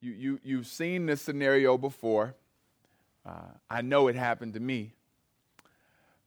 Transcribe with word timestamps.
You, 0.00 0.12
you, 0.12 0.40
you've 0.44 0.66
seen 0.66 1.06
this 1.06 1.20
scenario 1.20 1.76
before. 1.76 2.34
Uh, 3.26 3.52
I 3.68 3.82
know 3.82 4.08
it 4.08 4.16
happened 4.16 4.54
to 4.54 4.60
me. 4.60 4.94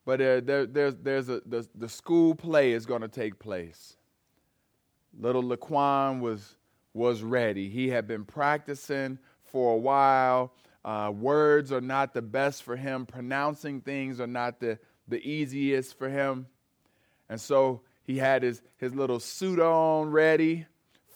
But 0.04 0.20
uh, 0.20 0.40
there, 0.40 0.66
there's, 0.66 0.96
there's 0.96 1.28
a, 1.28 1.40
the, 1.46 1.66
the 1.74 1.88
school 1.88 2.34
play 2.34 2.72
is 2.72 2.86
going 2.86 3.02
to 3.02 3.08
take 3.08 3.38
place. 3.38 3.96
Little 5.18 5.42
Laquan 5.42 6.20
was, 6.20 6.56
was 6.92 7.22
ready. 7.22 7.68
He 7.68 7.88
had 7.88 8.06
been 8.06 8.24
practicing 8.24 9.18
for 9.44 9.74
a 9.74 9.78
while. 9.78 10.52
Uh, 10.84 11.12
words 11.14 11.70
are 11.70 11.80
not 11.80 12.12
the 12.12 12.22
best 12.22 12.64
for 12.64 12.74
him, 12.76 13.06
pronouncing 13.06 13.80
things 13.80 14.20
are 14.20 14.26
not 14.26 14.58
the, 14.58 14.78
the 15.06 15.24
easiest 15.24 15.96
for 15.96 16.08
him. 16.08 16.46
And 17.28 17.40
so 17.40 17.82
he 18.02 18.18
had 18.18 18.42
his, 18.42 18.60
his 18.78 18.92
little 18.94 19.20
suit 19.20 19.60
on 19.60 20.10
ready, 20.10 20.66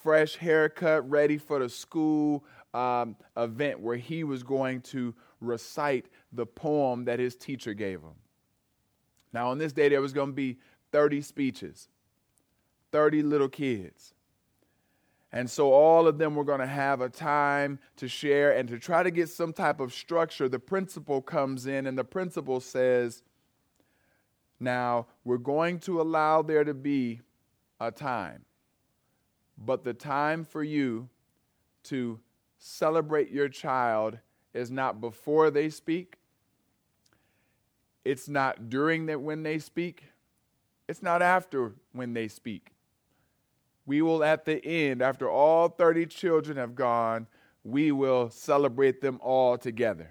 fresh 0.07 0.37
haircut, 0.37 1.11
ready 1.11 1.37
for 1.37 1.59
the 1.59 1.69
school 1.69 2.45
um, 2.73 3.17
event 3.37 3.81
where 3.81 3.97
he 3.97 4.23
was 4.23 4.45
going 4.45 4.81
to 4.81 5.13
recite 5.41 6.07
the 6.33 6.47
poem 6.47 7.07
that 7.07 7.19
his 7.19 7.35
teacher 7.35 7.75
gave 7.75 8.01
him. 8.01 8.15
Now, 9.33 9.51
on 9.51 9.59
this 9.59 9.73
day, 9.73 9.89
there 9.89 10.01
was 10.01 10.13
going 10.13 10.29
to 10.29 10.33
be 10.33 10.59
30 10.93 11.23
speeches, 11.23 11.89
30 12.93 13.25
little 13.25 13.49
kids. 13.49 14.15
And 15.33 15.51
so 15.51 15.73
all 15.73 16.07
of 16.07 16.19
them 16.19 16.37
were 16.37 16.45
going 16.45 16.61
to 16.61 16.69
have 16.69 17.01
a 17.01 17.09
time 17.09 17.81
to 17.97 18.07
share 18.07 18.53
and 18.53 18.69
to 18.69 18.79
try 18.79 19.03
to 19.03 19.11
get 19.11 19.29
some 19.29 19.53
type 19.53 19.81
of 19.81 19.93
structure. 19.93 20.49
The 20.49 20.61
principal 20.61 21.21
comes 21.21 21.67
in, 21.67 21.85
and 21.89 21.99
the 21.99 22.05
principal 22.05 22.61
says, 22.61 23.25
Now, 24.61 25.09
we're 25.25 25.39
going 25.39 25.81
to 25.81 26.01
allow 26.01 26.43
there 26.43 26.63
to 26.63 26.75
be 26.75 27.23
a 27.81 27.91
time, 27.91 28.46
but 29.59 29.85
the 29.85 29.95
time 29.95 30.45
for 30.45 30.63
you 30.63 31.09
to 31.85 32.21
celebrate 32.59 33.31
your 33.31 33.49
child 33.49 34.19
is 34.55 34.71
not 34.71 35.01
before 35.01 35.51
they 35.51 35.71
speak, 35.71 36.17
it's 38.05 38.29
not 38.29 38.69
during 38.69 39.07
that 39.07 39.21
when 39.21 39.43
they 39.43 39.59
speak, 39.59 40.05
it's 40.89 41.03
not 41.03 41.23
after 41.23 41.75
when 41.93 42.15
they 42.15 42.29
speak. 42.29 42.71
We 43.85 44.03
will, 44.03 44.25
at 44.25 44.45
the 44.45 44.65
end, 44.65 45.03
after 45.03 45.29
all 45.31 45.69
30 45.69 46.07
children 46.07 46.57
have 46.57 46.75
gone, 46.75 47.27
we 47.63 47.93
will 47.93 48.31
celebrate 48.31 49.01
them 49.01 49.19
all 49.23 49.59
together. 49.59 50.11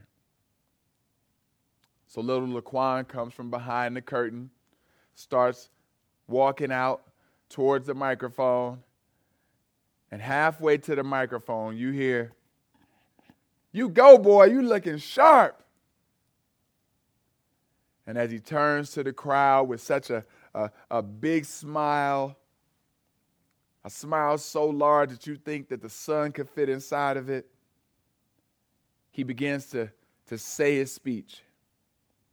So 2.08 2.22
little 2.22 2.48
Laquan 2.48 3.08
comes 3.08 3.34
from 3.34 3.50
behind 3.50 3.96
the 3.96 4.02
curtain, 4.02 4.50
starts 5.16 5.70
walking 6.28 6.72
out 6.72 7.04
towards 7.50 7.88
the 7.88 7.94
microphone, 7.94 8.84
and 10.16 10.22
halfway 10.22 10.78
to 10.78 10.96
the 10.96 11.04
microphone, 11.04 11.76
you 11.76 11.92
hear, 11.92 12.32
You 13.74 13.90
go, 13.90 14.18
boy, 14.18 14.46
you 14.46 14.62
looking 14.62 14.98
sharp. 14.98 15.62
And 18.08 18.18
as 18.18 18.32
he 18.32 18.40
turns 18.40 18.92
to 18.92 19.04
the 19.04 19.12
crowd 19.12 19.68
with 19.68 19.82
such 19.82 20.12
a, 20.12 20.24
a, 20.54 20.72
a 20.90 21.02
big 21.02 21.44
smile, 21.44 22.38
a 23.84 23.90
smile 23.90 24.38
so 24.38 24.68
large 24.68 25.10
that 25.10 25.28
you 25.28 25.36
think 25.36 25.68
that 25.68 25.82
the 25.82 25.90
sun 25.90 26.32
could 26.32 26.50
fit 26.50 26.70
inside 26.70 27.18
of 27.18 27.30
it, 27.30 27.48
he 29.12 29.24
begins 29.24 29.66
to, 29.72 29.92
to 30.30 30.38
say 30.38 30.78
his 30.78 30.94
speech. 30.94 31.42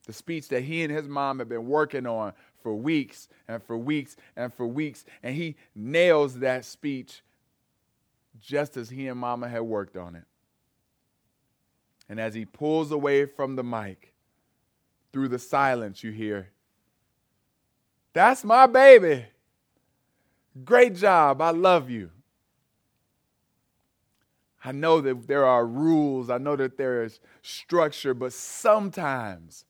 The 0.06 0.12
speech 0.12 0.46
that 0.50 0.62
he 0.62 0.84
and 0.84 0.92
his 0.92 1.08
mom 1.08 1.40
have 1.40 1.48
been 1.48 1.66
working 1.66 2.06
on 2.06 2.32
for 2.62 2.76
weeks 2.76 3.26
and 3.48 3.60
for 3.60 3.76
weeks 3.76 4.14
and 4.36 4.54
for 4.54 4.68
weeks. 4.68 5.04
And 5.24 5.34
he 5.34 5.56
nails 5.74 6.38
that 6.38 6.64
speech 6.64 7.22
just 8.42 8.76
as 8.76 8.90
he 8.90 9.08
and 9.08 9.18
mama 9.18 9.48
had 9.48 9.62
worked 9.62 9.96
on 9.96 10.16
it. 10.16 10.24
And 12.08 12.20
as 12.20 12.34
he 12.34 12.44
pulls 12.44 12.90
away 12.90 13.24
from 13.24 13.56
the 13.56 13.64
mic, 13.64 14.12
through 15.12 15.28
the 15.28 15.38
silence, 15.38 16.02
you 16.02 16.10
hear, 16.10 16.48
That's 18.12 18.44
my 18.44 18.66
baby. 18.66 19.26
Great 20.64 20.96
job. 20.96 21.40
I 21.40 21.50
love 21.50 21.88
you. 21.88 22.10
I 24.64 24.72
know 24.72 25.00
that 25.00 25.26
there 25.26 25.44
are 25.44 25.66
rules, 25.66 26.30
I 26.30 26.38
know 26.38 26.54
that 26.54 26.76
there 26.76 27.02
is 27.02 27.18
structure, 27.42 28.14
but 28.14 28.32
sometimes, 28.32 29.64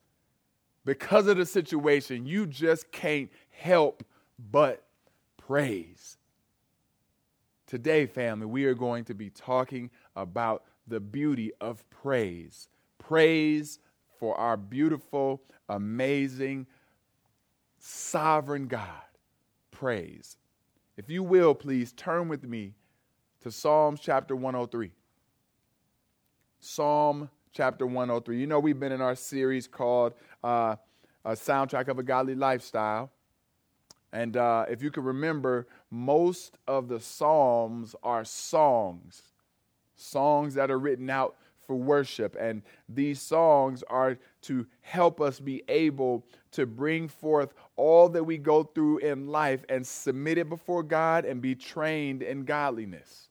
because 0.84 1.26
of 1.28 1.38
the 1.38 1.46
situation, 1.46 2.26
you 2.26 2.46
just 2.46 2.92
can't 2.92 3.30
help 3.50 4.04
but 4.38 4.84
praise. 5.38 6.18
Today, 7.72 8.04
family, 8.04 8.44
we 8.44 8.66
are 8.66 8.74
going 8.74 9.02
to 9.06 9.14
be 9.14 9.30
talking 9.30 9.88
about 10.14 10.64
the 10.86 11.00
beauty 11.00 11.52
of 11.58 11.88
praise. 11.88 12.68
Praise 12.98 13.78
for 14.20 14.36
our 14.36 14.58
beautiful, 14.58 15.40
amazing, 15.70 16.66
sovereign 17.78 18.66
God. 18.66 18.84
Praise. 19.70 20.36
If 20.98 21.08
you 21.08 21.22
will, 21.22 21.54
please 21.54 21.92
turn 21.92 22.28
with 22.28 22.44
me 22.44 22.74
to 23.40 23.50
Psalms 23.50 24.00
chapter 24.00 24.36
103. 24.36 24.90
Psalm 26.60 27.30
chapter 27.54 27.86
103. 27.86 28.38
You 28.38 28.46
know, 28.48 28.60
we've 28.60 28.78
been 28.78 28.92
in 28.92 29.00
our 29.00 29.16
series 29.16 29.66
called 29.66 30.12
uh, 30.44 30.76
A 31.24 31.30
Soundtrack 31.30 31.88
of 31.88 31.98
a 31.98 32.02
Godly 32.02 32.34
Lifestyle. 32.34 33.10
And 34.12 34.36
uh, 34.36 34.66
if 34.68 34.82
you 34.82 34.90
can 34.90 35.04
remember, 35.04 35.66
most 35.90 36.58
of 36.68 36.88
the 36.88 37.00
Psalms 37.00 37.96
are 38.02 38.24
songs, 38.24 39.22
songs 39.96 40.54
that 40.54 40.70
are 40.70 40.78
written 40.78 41.08
out 41.08 41.36
for 41.66 41.76
worship. 41.76 42.36
And 42.38 42.62
these 42.88 43.20
songs 43.20 43.82
are 43.88 44.18
to 44.42 44.66
help 44.82 45.20
us 45.20 45.40
be 45.40 45.62
able 45.68 46.26
to 46.52 46.66
bring 46.66 47.08
forth 47.08 47.54
all 47.76 48.08
that 48.10 48.24
we 48.24 48.36
go 48.36 48.64
through 48.64 48.98
in 48.98 49.28
life 49.28 49.64
and 49.68 49.86
submit 49.86 50.36
it 50.36 50.48
before 50.48 50.82
God 50.82 51.24
and 51.24 51.40
be 51.40 51.54
trained 51.54 52.22
in 52.22 52.44
godliness. 52.44 53.28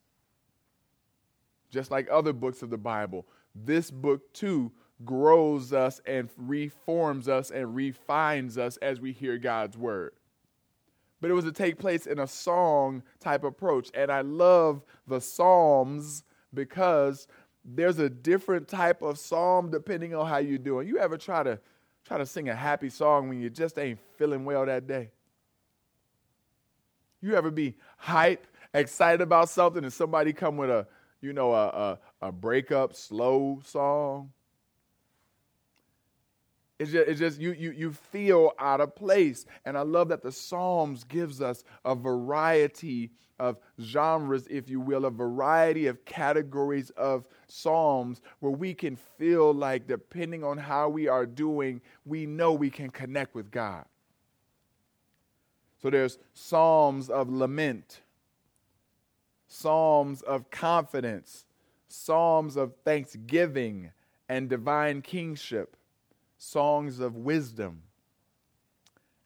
Just 1.70 1.92
like 1.92 2.08
other 2.12 2.34
books 2.34 2.64
of 2.64 2.70
the 2.70 2.78
Bible, 2.78 3.28
this 3.54 3.92
book 3.92 4.34
too 4.34 4.72
grows 5.06 5.74
us 5.74 6.02
and 6.06 6.30
reforms 6.38 7.28
us 7.28 7.52
and 7.52 7.76
refines 7.76 8.58
us 8.58 8.78
as 8.78 9.00
we 9.00 9.12
hear 9.12 9.38
God's 9.38 9.78
word. 9.78 10.14
But 11.22 11.30
it 11.30 11.34
was 11.34 11.46
to 11.46 11.52
take 11.52 11.78
place 11.78 12.08
in 12.08 12.20
a 12.20 12.28
song 12.28 13.04
type 13.20 13.44
approach. 13.44 13.90
And 13.94 14.12
I 14.12 14.22
love 14.22 14.84
the 15.08 15.22
Psalms 15.22 16.24
because 16.54 17.28
there's 17.64 18.00
a 18.00 18.10
different 18.10 18.68
type 18.68 19.02
of 19.02 19.20
psalm 19.20 19.70
depending 19.70 20.16
on 20.16 20.28
how 20.28 20.38
you're 20.38 20.58
doing. 20.58 20.88
You 20.88 20.98
ever 20.98 21.18
try 21.18 21.44
to 21.44 21.60
try 22.06 22.18
to 22.18 22.26
sing 22.26 22.50
a 22.50 22.56
happy 22.56 22.90
song 22.90 23.30
when 23.30 23.40
you 23.40 23.50
just 23.50 23.78
ain't 23.78 24.00
feeling 24.18 24.46
well 24.46 24.66
that 24.66 24.88
day? 24.88 25.12
You 27.22 27.36
ever 27.36 27.52
be 27.52 27.76
hype, 27.98 28.48
excited 28.74 29.22
about 29.22 29.50
something, 29.50 29.84
and 29.84 29.94
somebody 29.94 30.34
come 30.34 30.58
with 30.58 30.72
a, 30.72 30.88
you 31.22 31.34
know, 31.34 31.54
a, 31.54 31.68
a, 31.68 32.00
a 32.24 32.32
breakup 32.32 32.96
slow 32.96 33.62
song? 33.64 34.32
It's 36.82 36.92
just, 36.92 37.08
it's 37.08 37.20
just 37.20 37.40
you, 37.40 37.52
you, 37.52 37.70
you 37.70 37.92
feel 37.92 38.54
out 38.58 38.82
of 38.82 38.96
place. 38.96 39.46
And 39.66 39.78
I 39.78 39.82
love 39.82 40.08
that 40.10 40.24
the 40.24 40.32
Psalms 40.32 41.04
gives 41.04 41.40
us 41.40 41.64
a 41.86 41.94
variety 41.94 43.12
of 43.38 43.60
genres, 43.80 44.48
if 44.50 44.68
you 44.68 44.80
will, 44.80 45.06
a 45.06 45.12
variety 45.12 45.86
of 45.86 46.04
categories 46.06 46.90
of 46.92 47.28
Psalms 47.48 48.20
where 48.40 48.52
we 48.52 48.74
can 48.74 48.96
feel 48.96 49.54
like, 49.54 49.86
depending 49.86 50.44
on 50.44 50.58
how 50.58 50.90
we 50.90 51.08
are 51.08 51.28
doing, 51.28 51.82
we 52.04 52.26
know 52.26 52.52
we 52.52 52.72
can 52.72 52.90
connect 52.90 53.36
with 53.36 53.52
God. 53.52 53.86
So 55.84 55.92
there's 55.92 56.18
Psalms 56.34 57.12
of 57.12 57.30
lament, 57.30 58.02
Psalms 59.48 60.24
of 60.24 60.50
confidence, 60.50 61.46
Psalms 61.90 62.56
of 62.56 62.74
thanksgiving 62.84 63.92
and 64.28 64.50
divine 64.50 65.04
kingship 65.04 65.78
songs 66.44 67.00
of 67.00 67.16
wisdom, 67.16 67.84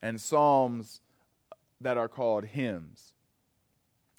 and 0.02 0.20
psalms 0.20 1.00
that 1.80 1.96
are 1.96 2.08
called 2.08 2.44
hymns. 2.44 3.14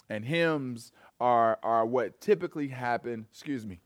And 0.09 0.25
hymns 0.25 0.91
are, 1.19 1.59
are 1.61 1.85
what 1.85 2.19
typically 2.19 2.69
happen, 2.69 3.27
excuse 3.31 3.67
me. 3.67 3.79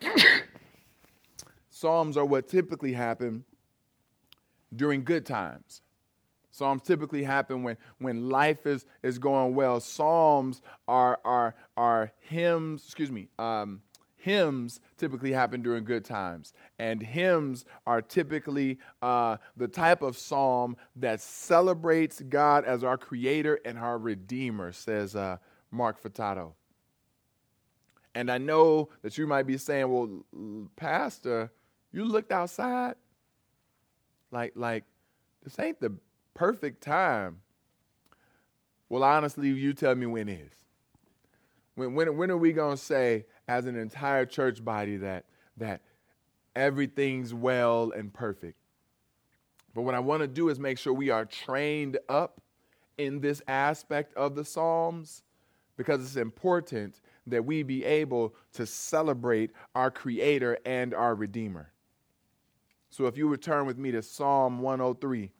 Psalms 1.68 2.16
are 2.16 2.24
what 2.24 2.48
typically 2.48 2.94
happen 2.94 3.44
during 4.74 5.04
good 5.04 5.26
times. 5.26 5.82
Psalms 6.52 6.80
typically 6.82 7.22
happen 7.22 7.62
when, 7.62 7.76
when 7.98 8.30
life 8.30 8.66
is, 8.66 8.86
is 9.02 9.18
going 9.18 9.54
well. 9.54 9.78
Psalms 9.78 10.62
are, 10.88 11.20
are, 11.22 11.54
are 11.76 12.12
hymns, 12.20 12.82
excuse 12.86 13.10
me, 13.10 13.28
um, 13.38 13.82
hymns 14.24 14.80
typically 14.96 15.32
happen 15.32 15.60
during 15.60 15.84
good 15.84 16.04
times. 16.04 16.54
And 16.78 17.02
hymns 17.02 17.66
are 17.86 18.00
typically 18.00 18.78
uh, 19.02 19.36
the 19.54 19.68
type 19.68 20.00
of 20.00 20.16
psalm 20.16 20.76
that 20.96 21.20
celebrates 21.20 22.22
God 22.22 22.64
as 22.64 22.82
our 22.82 22.96
creator 22.96 23.60
and 23.66 23.78
our 23.78 23.98
redeemer, 23.98 24.72
says 24.72 25.14
uh, 25.14 25.36
Mark 25.70 26.02
Futato. 26.02 26.52
And 28.14 28.30
I 28.30 28.38
know 28.38 28.88
that 29.02 29.18
you 29.18 29.26
might 29.26 29.46
be 29.46 29.58
saying, 29.58 29.92
well, 29.92 30.68
Pastor, 30.76 31.52
you 31.92 32.04
looked 32.06 32.32
outside. 32.32 32.94
Like, 34.30 34.52
like, 34.56 34.84
this 35.42 35.58
ain't 35.58 35.80
the 35.80 35.92
perfect 36.32 36.82
time. 36.82 37.40
Well, 38.88 39.02
honestly, 39.02 39.48
you 39.48 39.74
tell 39.74 39.94
me 39.94 40.06
when 40.06 40.30
is. 40.30 40.52
When, 41.74 41.94
when, 41.94 42.16
when 42.16 42.30
are 42.30 42.38
we 42.38 42.52
going 42.52 42.76
to 42.76 42.82
say, 42.82 43.26
as 43.48 43.66
an 43.66 43.76
entire 43.76 44.26
church 44.26 44.64
body, 44.64 44.96
that, 44.98 45.24
that 45.56 45.82
everything's 46.54 47.34
well 47.34 47.92
and 47.92 48.12
perfect? 48.12 48.58
But 49.74 49.82
what 49.82 49.94
I 49.94 50.00
want 50.00 50.22
to 50.22 50.28
do 50.28 50.48
is 50.48 50.58
make 50.58 50.78
sure 50.78 50.92
we 50.92 51.10
are 51.10 51.24
trained 51.24 51.98
up 52.08 52.40
in 52.96 53.20
this 53.20 53.42
aspect 53.48 54.14
of 54.14 54.34
the 54.36 54.44
Psalms 54.44 55.22
because 55.76 56.00
it's 56.00 56.16
important 56.16 57.00
that 57.26 57.44
we 57.44 57.62
be 57.62 57.84
able 57.84 58.34
to 58.52 58.66
celebrate 58.66 59.50
our 59.74 59.90
Creator 59.90 60.58
and 60.64 60.94
our 60.94 61.14
Redeemer. 61.14 61.72
So 62.90 63.06
if 63.06 63.16
you 63.16 63.28
return 63.28 63.66
with 63.66 63.78
me 63.78 63.90
to 63.90 64.02
Psalm 64.02 64.60
103, 64.60 65.32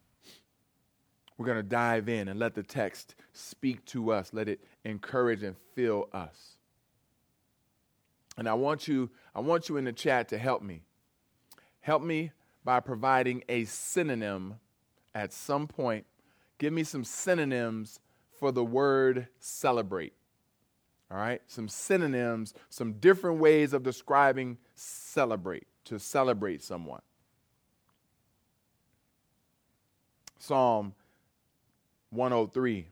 we're 1.36 1.46
going 1.46 1.58
to 1.58 1.62
dive 1.62 2.08
in 2.08 2.28
and 2.28 2.38
let 2.38 2.54
the 2.54 2.62
text 2.62 3.14
speak 3.32 3.84
to 3.86 4.12
us, 4.12 4.32
let 4.32 4.48
it 4.48 4.60
encourage 4.84 5.42
and 5.42 5.56
fill 5.74 6.08
us. 6.12 6.53
And 8.36 8.48
I 8.48 8.54
want 8.54 8.88
you, 8.88 9.10
I 9.34 9.40
want 9.40 9.69
you 9.69 9.76
in 9.76 9.84
the 9.84 9.92
chat 9.92 10.28
to 10.28 10.38
help 10.38 10.62
me. 10.62 10.82
Help 11.81 12.02
me 12.02 12.32
by 12.64 12.81
providing 12.81 13.44
a 13.48 13.64
synonym 13.64 14.54
at 15.14 15.32
some 15.32 15.66
point. 15.66 16.06
Give 16.58 16.72
me 16.72 16.82
some 16.82 17.04
synonyms 17.04 18.00
for 18.38 18.50
the 18.50 18.64
word 18.64 19.28
celebrate. 19.38 20.14
All 21.10 21.19
right? 21.19 21.42
Some 21.46 21.69
synonyms, 21.69 22.54
some 22.70 22.94
different 22.94 23.38
ways 23.38 23.72
of 23.72 23.82
describing 23.82 24.58
celebrate, 24.75 25.66
to 25.84 25.98
celebrate 25.98 26.62
someone. 26.62 27.02
Psalm 30.38 30.94
103, 32.10 32.88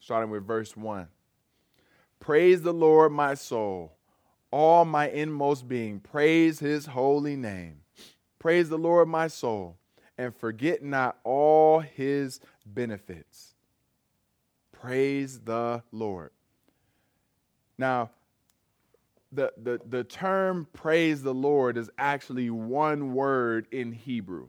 starting 0.00 0.30
with 0.30 0.46
verse 0.46 0.76
1. 0.76 1.08
Praise 2.20 2.62
the 2.62 2.72
Lord, 2.72 3.12
my 3.12 3.34
soul, 3.34 3.95
all 4.50 4.84
my 4.84 5.08
inmost 5.08 5.68
being. 5.68 6.00
Praise 6.00 6.58
his 6.58 6.86
holy 6.86 7.36
name. 7.36 7.80
Praise 8.38 8.68
the 8.68 8.78
Lord, 8.78 9.08
my 9.08 9.28
soul, 9.28 9.76
and 10.16 10.34
forget 10.34 10.82
not 10.82 11.18
all 11.24 11.80
his 11.80 12.40
benefits. 12.64 13.54
Praise 14.72 15.40
the 15.40 15.82
Lord. 15.90 16.30
Now, 17.78 18.10
the, 19.32 19.52
the, 19.56 19.80
the 19.88 20.04
term 20.04 20.66
praise 20.72 21.22
the 21.22 21.34
Lord 21.34 21.76
is 21.76 21.90
actually 21.98 22.50
one 22.50 23.14
word 23.14 23.66
in 23.70 23.92
Hebrew. 23.92 24.48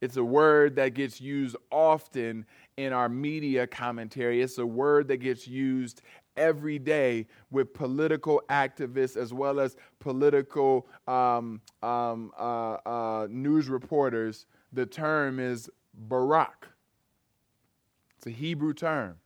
It's 0.00 0.16
a 0.16 0.24
word 0.24 0.76
that 0.76 0.94
gets 0.94 1.20
used 1.20 1.56
often 1.70 2.46
in 2.76 2.92
our 2.92 3.08
media 3.08 3.66
commentary. 3.66 4.40
It's 4.40 4.56
a 4.56 4.66
word 4.66 5.08
that 5.08 5.18
gets 5.18 5.46
used 5.46 6.00
every 6.36 6.78
day 6.78 7.26
with 7.50 7.72
political 7.74 8.42
activists 8.48 9.16
as 9.16 9.32
well 9.32 9.60
as 9.60 9.76
political 9.98 10.86
um, 11.06 11.60
um, 11.82 12.32
uh, 12.38 12.76
uh, 12.86 13.28
news 13.30 13.68
reporters. 13.68 14.46
The 14.72 14.86
term 14.86 15.38
is 15.38 15.70
barak. 15.94 16.68
It's 18.16 18.26
a 18.26 18.30
Hebrew 18.30 18.74
term. 18.74 19.16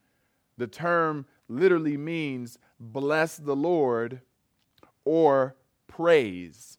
The 0.56 0.66
term 0.66 1.26
literally 1.48 1.96
means 1.96 2.58
bless 2.78 3.36
the 3.36 3.56
Lord 3.56 4.20
or 5.04 5.56
praise. 5.88 6.78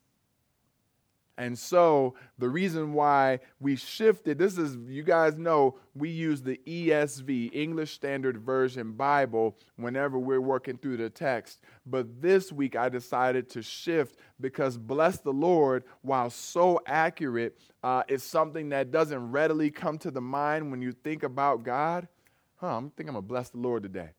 And 1.38 1.58
so 1.58 2.16
the 2.38 2.48
reason 2.48 2.94
why 2.94 3.40
we 3.60 3.76
shifted, 3.76 4.38
this 4.38 4.58
is, 4.58 4.78
you 4.88 5.04
guys 5.04 5.38
know, 5.38 5.78
we 5.94 6.10
use 6.10 6.42
the 6.42 6.60
ESV, 6.66 7.54
English 7.54 7.92
Standard 7.92 8.38
Version 8.38 8.94
Bible, 8.94 9.58
whenever 9.76 10.18
we're 10.18 10.40
working 10.40 10.78
through 10.78 10.98
the 10.98 11.10
text. 11.10 11.60
But 11.86 12.22
this 12.22 12.54
week 12.54 12.78
I 12.78 12.88
decided 12.88 13.50
to 13.50 13.62
shift 13.62 14.18
because 14.40 14.78
bless 14.78 15.20
the 15.20 15.34
Lord, 15.34 15.84
while 16.02 16.30
so 16.30 16.80
accurate, 16.86 17.60
uh, 17.84 18.04
is 18.08 18.24
something 18.24 18.70
that 18.70 18.92
doesn't 18.92 19.32
readily 19.32 19.72
come 19.72 19.98
to 20.00 20.12
the 20.12 20.22
mind 20.22 20.72
when 20.72 20.82
you 20.82 20.94
think 20.94 21.24
about 21.24 21.64
God. 21.64 22.08
Huh, 22.56 22.78
I'm 22.78 22.92
thinking 22.92 23.10
I'm 23.10 23.16
going 23.16 23.24
to 23.24 23.28
bless 23.28 23.50
the 23.50 23.58
Lord 23.58 23.84
today. 23.84 24.12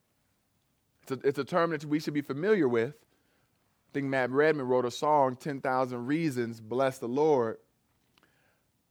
It's 1.03 1.13
a, 1.13 1.27
it's 1.27 1.39
a 1.39 1.45
term 1.45 1.71
that 1.71 1.85
we 1.87 1.99
should 1.99 2.15
be 2.15 2.21
familiar 2.21 2.69
with 2.69 2.95
think 3.93 4.07
Matt 4.07 4.31
Redman 4.31 4.67
wrote 4.67 4.85
a 4.85 4.91
song, 4.91 5.37
10,000 5.37 6.07
Reasons, 6.07 6.61
Bless 6.61 6.99
the 6.99 7.09
Lord. 7.09 7.59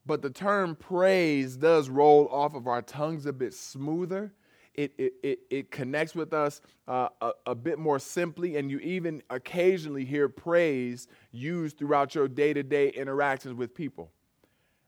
But 0.06 0.22
the 0.22 0.30
term 0.30 0.76
praise 0.76 1.58
does 1.58 1.90
roll 1.90 2.28
off 2.30 2.54
of 2.54 2.68
our 2.68 2.82
tongues 2.82 3.26
a 3.26 3.34
bit 3.34 3.54
smoother. 3.54 4.34
It, 4.76 4.94
it, 4.98 5.14
it, 5.24 5.40
it 5.50 5.72
connects 5.72 6.14
with 6.14 6.34
us 6.34 6.62
uh, 6.88 7.08
a, 7.22 7.32
a 7.48 7.56
bit 7.56 7.80
more 7.80 7.98
simply, 7.98 8.58
and 8.58 8.70
you 8.70 8.80
even 8.80 9.24
occasionally 9.30 10.04
hear 10.04 10.28
praise 10.28 11.08
used 11.32 11.78
throughout 11.78 12.14
your 12.14 12.28
day 12.28 12.54
to 12.54 12.62
day 12.62 12.90
interactions 12.90 13.56
with 13.56 13.74
people. 13.74 14.12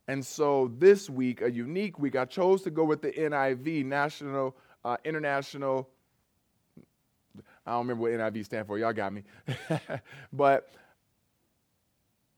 And 0.08 0.26
so 0.26 0.72
this 0.78 1.10
week, 1.10 1.42
a 1.42 1.52
unique 1.52 2.00
week, 2.00 2.16
I 2.16 2.26
chose 2.26 2.62
to 2.64 2.72
go 2.72 2.84
with 2.84 3.02
the 3.02 3.12
NIV, 3.12 3.86
National 3.86 4.56
uh, 4.86 4.98
International 5.04 5.90
I 7.68 7.72
don't 7.72 7.86
remember 7.88 8.04
what 8.04 8.12
NIV 8.14 8.46
stand 8.46 8.66
for. 8.66 8.80
Y'all 8.80 8.94
got 8.94 9.12
me. 9.12 9.24
but 10.34 10.70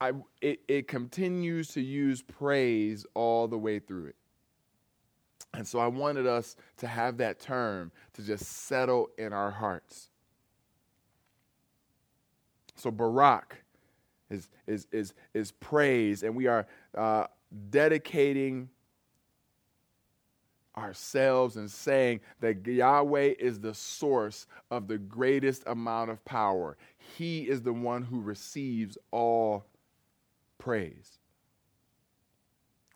I, 0.02 0.14
it, 0.42 0.62
it 0.68 0.88
continues 0.88 1.68
to 1.70 1.82
use 1.82 2.24
praise 2.24 3.06
all 3.14 3.48
the 3.48 3.58
way 3.58 3.78
through 3.78 4.08
it. 4.08 4.16
And 5.54 5.68
so 5.68 5.78
I 5.78 5.86
wanted 5.86 6.26
us 6.26 6.56
to 6.78 6.88
have 6.88 7.18
that 7.18 7.40
term 7.40 7.92
to 8.14 8.24
just 8.24 8.46
settle 8.46 9.10
in 9.20 9.32
our 9.32 9.52
hearts. 9.52 10.10
So 12.76 12.90
Barak 12.90 13.64
is, 14.32 14.50
is, 14.66 14.88
is, 14.92 15.14
is 15.36 15.52
praise, 15.52 16.24
and 16.24 16.36
we 16.36 16.48
are 16.48 16.66
uh, 16.98 17.26
dedicating 17.70 18.70
ourselves 20.80 21.58
and 21.58 21.70
saying 21.70 22.22
that 22.40 22.66
Yahweh 22.66 23.34
is 23.40 23.60
the 23.60 23.74
source 23.74 24.48
of 24.72 24.88
the 24.88 24.98
greatest 24.98 25.64
amount 25.68 26.10
of 26.10 26.24
power. 26.26 26.78
He 27.18 27.50
is 27.50 27.62
the 27.62 27.74
one 27.74 28.04
who 28.04 28.22
receives 28.22 28.98
all 29.12 29.66
praise. 30.58 31.20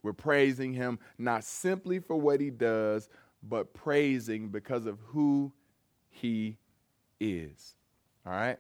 We're 0.02 0.14
praising 0.14 0.74
him 0.74 1.00
not 1.18 1.44
simply 1.44 2.00
for 2.00 2.16
what 2.16 2.42
he 2.42 2.50
does, 2.50 3.10
but 3.42 3.74
praising 3.74 4.50
because 4.50 4.86
of 4.86 5.00
who 5.06 5.52
he 6.10 6.58
is. 7.20 7.76
All 8.26 8.34
right? 8.34 8.60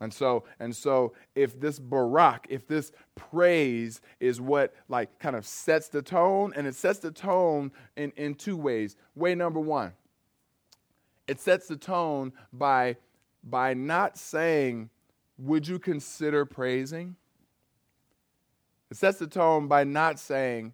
And 0.00 0.12
so, 0.12 0.44
and 0.58 0.74
so 0.74 1.12
if 1.34 1.60
this 1.60 1.78
barak, 1.78 2.46
if 2.50 2.66
this 2.66 2.90
praise 3.14 4.00
is 4.18 4.40
what 4.40 4.74
like 4.88 5.18
kind 5.20 5.36
of 5.36 5.46
sets 5.46 5.88
the 5.88 6.02
tone, 6.02 6.52
and 6.56 6.66
it 6.66 6.74
sets 6.74 6.98
the 6.98 7.12
tone 7.12 7.70
in, 7.96 8.12
in 8.16 8.34
two 8.34 8.56
ways. 8.56 8.96
Way 9.14 9.34
number 9.34 9.60
one, 9.60 9.92
it 11.28 11.40
sets 11.40 11.68
the 11.68 11.76
tone 11.76 12.32
by 12.52 12.96
by 13.42 13.74
not 13.74 14.18
saying, 14.18 14.90
would 15.38 15.68
you 15.68 15.78
consider 15.78 16.44
praising? 16.44 17.16
It 18.90 18.96
sets 18.96 19.18
the 19.18 19.26
tone 19.26 19.68
by 19.68 19.84
not 19.84 20.18
saying, 20.18 20.72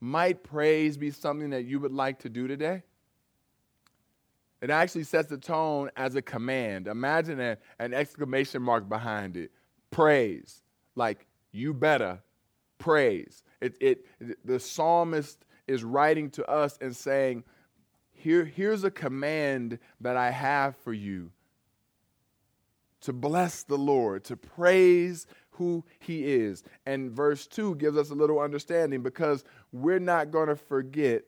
might 0.00 0.42
praise 0.42 0.96
be 0.96 1.10
something 1.10 1.50
that 1.50 1.64
you 1.64 1.78
would 1.80 1.92
like 1.92 2.18
to 2.20 2.28
do 2.28 2.48
today? 2.48 2.82
It 4.62 4.70
actually 4.70 5.02
sets 5.02 5.28
the 5.28 5.38
tone 5.38 5.90
as 5.96 6.14
a 6.14 6.22
command. 6.22 6.86
Imagine 6.86 7.40
a, 7.40 7.58
an 7.80 7.92
exclamation 7.92 8.62
mark 8.62 8.88
behind 8.88 9.36
it. 9.36 9.50
Praise. 9.90 10.62
Like, 10.94 11.26
you 11.50 11.74
better 11.74 12.20
praise. 12.78 13.42
It, 13.60 13.76
it, 13.80 14.06
the 14.44 14.60
psalmist 14.60 15.44
is 15.66 15.82
writing 15.82 16.30
to 16.30 16.48
us 16.48 16.78
and 16.80 16.94
saying, 16.94 17.42
Here, 18.12 18.44
here's 18.44 18.84
a 18.84 18.90
command 18.90 19.80
that 20.00 20.16
I 20.16 20.30
have 20.30 20.76
for 20.76 20.92
you 20.92 21.32
to 23.00 23.12
bless 23.12 23.64
the 23.64 23.76
Lord, 23.76 24.22
to 24.24 24.36
praise 24.36 25.26
who 25.50 25.84
he 25.98 26.24
is. 26.24 26.62
And 26.86 27.10
verse 27.10 27.48
2 27.48 27.74
gives 27.76 27.96
us 27.96 28.10
a 28.10 28.14
little 28.14 28.38
understanding 28.38 29.02
because 29.02 29.44
we're 29.72 29.98
not 29.98 30.30
going 30.30 30.48
to 30.48 30.56
forget 30.56 31.24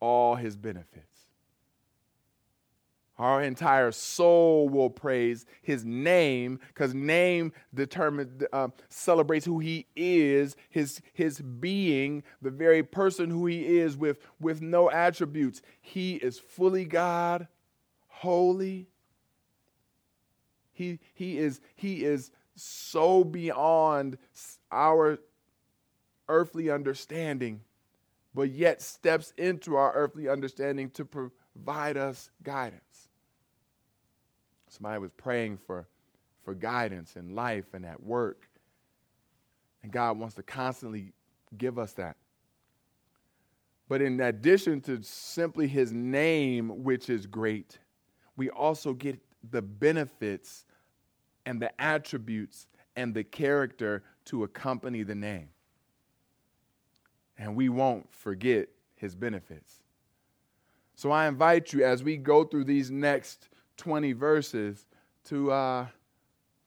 all 0.00 0.34
his 0.34 0.56
benefits. 0.56 1.11
Our 3.18 3.42
entire 3.42 3.92
soul 3.92 4.68
will 4.68 4.90
praise 4.90 5.44
his 5.60 5.84
name 5.84 6.58
because 6.68 6.94
name 6.94 7.52
determines, 7.74 8.42
uh, 8.52 8.68
celebrates 8.88 9.44
who 9.46 9.58
he 9.58 9.86
is, 9.94 10.56
his, 10.70 11.00
his 11.12 11.40
being, 11.40 12.22
the 12.40 12.50
very 12.50 12.82
person 12.82 13.30
who 13.30 13.46
he 13.46 13.78
is 13.78 13.96
with, 13.96 14.18
with 14.40 14.62
no 14.62 14.90
attributes. 14.90 15.62
He 15.80 16.14
is 16.16 16.38
fully 16.38 16.84
God, 16.84 17.48
holy, 18.08 18.88
He, 20.72 20.98
he, 21.14 21.38
is, 21.38 21.60
he 21.76 22.04
is 22.04 22.30
so 22.56 23.24
beyond 23.24 24.16
our 24.70 25.18
earthly 26.28 26.70
understanding, 26.70 27.60
but 28.34 28.50
yet 28.50 28.80
steps 28.80 29.34
into 29.36 29.76
our 29.76 29.92
earthly 29.92 30.28
understanding 30.28 30.88
to 30.90 31.04
provide 31.04 31.98
us 31.98 32.30
guidance. 32.42 32.82
Somebody 34.72 34.98
was 35.00 35.10
praying 35.10 35.58
for, 35.66 35.86
for 36.42 36.54
guidance 36.54 37.16
in 37.16 37.34
life 37.34 37.74
and 37.74 37.84
at 37.84 38.02
work. 38.02 38.48
And 39.82 39.92
God 39.92 40.18
wants 40.18 40.34
to 40.36 40.42
constantly 40.42 41.12
give 41.58 41.78
us 41.78 41.92
that. 41.94 42.16
But 43.86 44.00
in 44.00 44.18
addition 44.20 44.80
to 44.82 45.02
simply 45.02 45.68
his 45.68 45.92
name, 45.92 46.84
which 46.84 47.10
is 47.10 47.26
great, 47.26 47.78
we 48.38 48.48
also 48.48 48.94
get 48.94 49.20
the 49.50 49.60
benefits 49.60 50.64
and 51.44 51.60
the 51.60 51.78
attributes 51.78 52.66
and 52.96 53.12
the 53.12 53.24
character 53.24 54.02
to 54.26 54.44
accompany 54.44 55.02
the 55.02 55.14
name. 55.14 55.50
And 57.36 57.54
we 57.56 57.68
won't 57.68 58.10
forget 58.10 58.70
his 58.94 59.14
benefits. 59.14 59.80
So 60.94 61.10
I 61.10 61.28
invite 61.28 61.74
you 61.74 61.84
as 61.84 62.02
we 62.02 62.16
go 62.16 62.44
through 62.44 62.64
these 62.64 62.90
next 62.90 63.50
20 63.82 64.12
verses 64.12 64.86
to, 65.24 65.50
uh, 65.50 65.86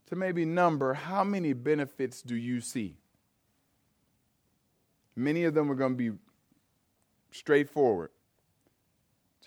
to 0.05 0.15
maybe 0.17 0.43
number 0.43 0.93
how 0.93 1.23
many 1.23 1.53
benefits 1.53 2.21
do 2.21 2.35
you 2.35 2.59
see? 2.59 2.97
Many 5.15 5.45
of 5.45 5.53
them 5.53 5.71
are 5.71 5.75
going 5.75 5.93
to 5.93 6.11
be 6.11 6.17
straightforward. 7.31 8.09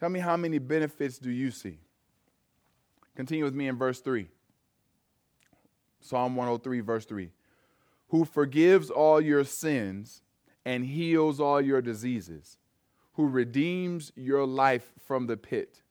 Tell 0.01 0.09
me 0.09 0.19
how 0.19 0.39
many 0.39 0.57
benefits 0.57 1.19
do 1.19 1.31
you 1.31 1.51
see? 1.51 1.79
Continue 3.15 3.45
with 3.45 3.55
me 3.55 3.69
in 3.69 3.77
verse 3.77 4.01
3. 4.01 4.29
Psalm 6.01 6.37
103, 6.37 6.81
verse 6.81 7.05
3. 7.05 7.33
Who 8.09 8.25
forgives 8.25 8.89
all 8.89 9.21
your 9.21 9.45
sins 9.45 10.23
and 10.65 10.87
heals 10.87 11.39
all 11.39 11.61
your 11.61 11.83
diseases, 11.83 12.57
who 13.13 13.29
redeems 13.29 14.11
your 14.17 14.47
life 14.47 14.91
from 15.07 15.27
the 15.27 15.37
pit 15.37 15.83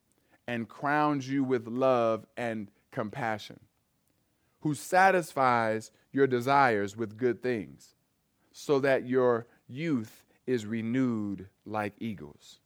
and 0.47 0.67
crowns 0.67 1.29
you 1.29 1.43
with 1.43 1.67
love 1.67 2.25
and 2.37 2.69
compassion, 2.91 3.59
who 4.61 4.73
satisfies 4.73 5.91
your 6.11 6.27
desires 6.27 6.95
with 6.95 7.17
good 7.17 7.43
things, 7.43 7.95
so 8.51 8.79
that 8.79 9.05
your 9.07 9.45
youth 9.67 10.23
is 10.45 10.65
renewed 10.65 11.47
like 11.65 11.93
eagles. 11.99 12.59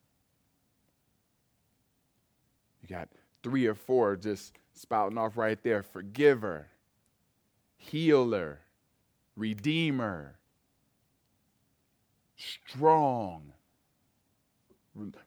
You 2.81 2.87
got 2.87 3.09
three 3.43 3.65
or 3.65 3.75
four 3.75 4.15
just 4.15 4.53
spouting 4.73 5.17
off 5.17 5.37
right 5.37 5.61
there 5.63 5.83
forgiver, 5.83 6.67
healer, 7.77 8.59
redeemer, 9.35 10.35
strong, 12.37 13.53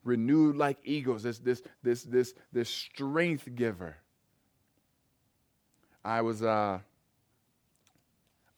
renewed 0.04 0.56
like 0.56 0.78
eagles, 0.84 1.22
this, 1.22 1.38
this, 1.38 1.62
this, 1.82 2.02
this, 2.02 2.34
this 2.52 2.68
strength 2.68 3.48
giver. 3.54 3.96
I 6.04 6.20
was, 6.20 6.42
uh, 6.42 6.80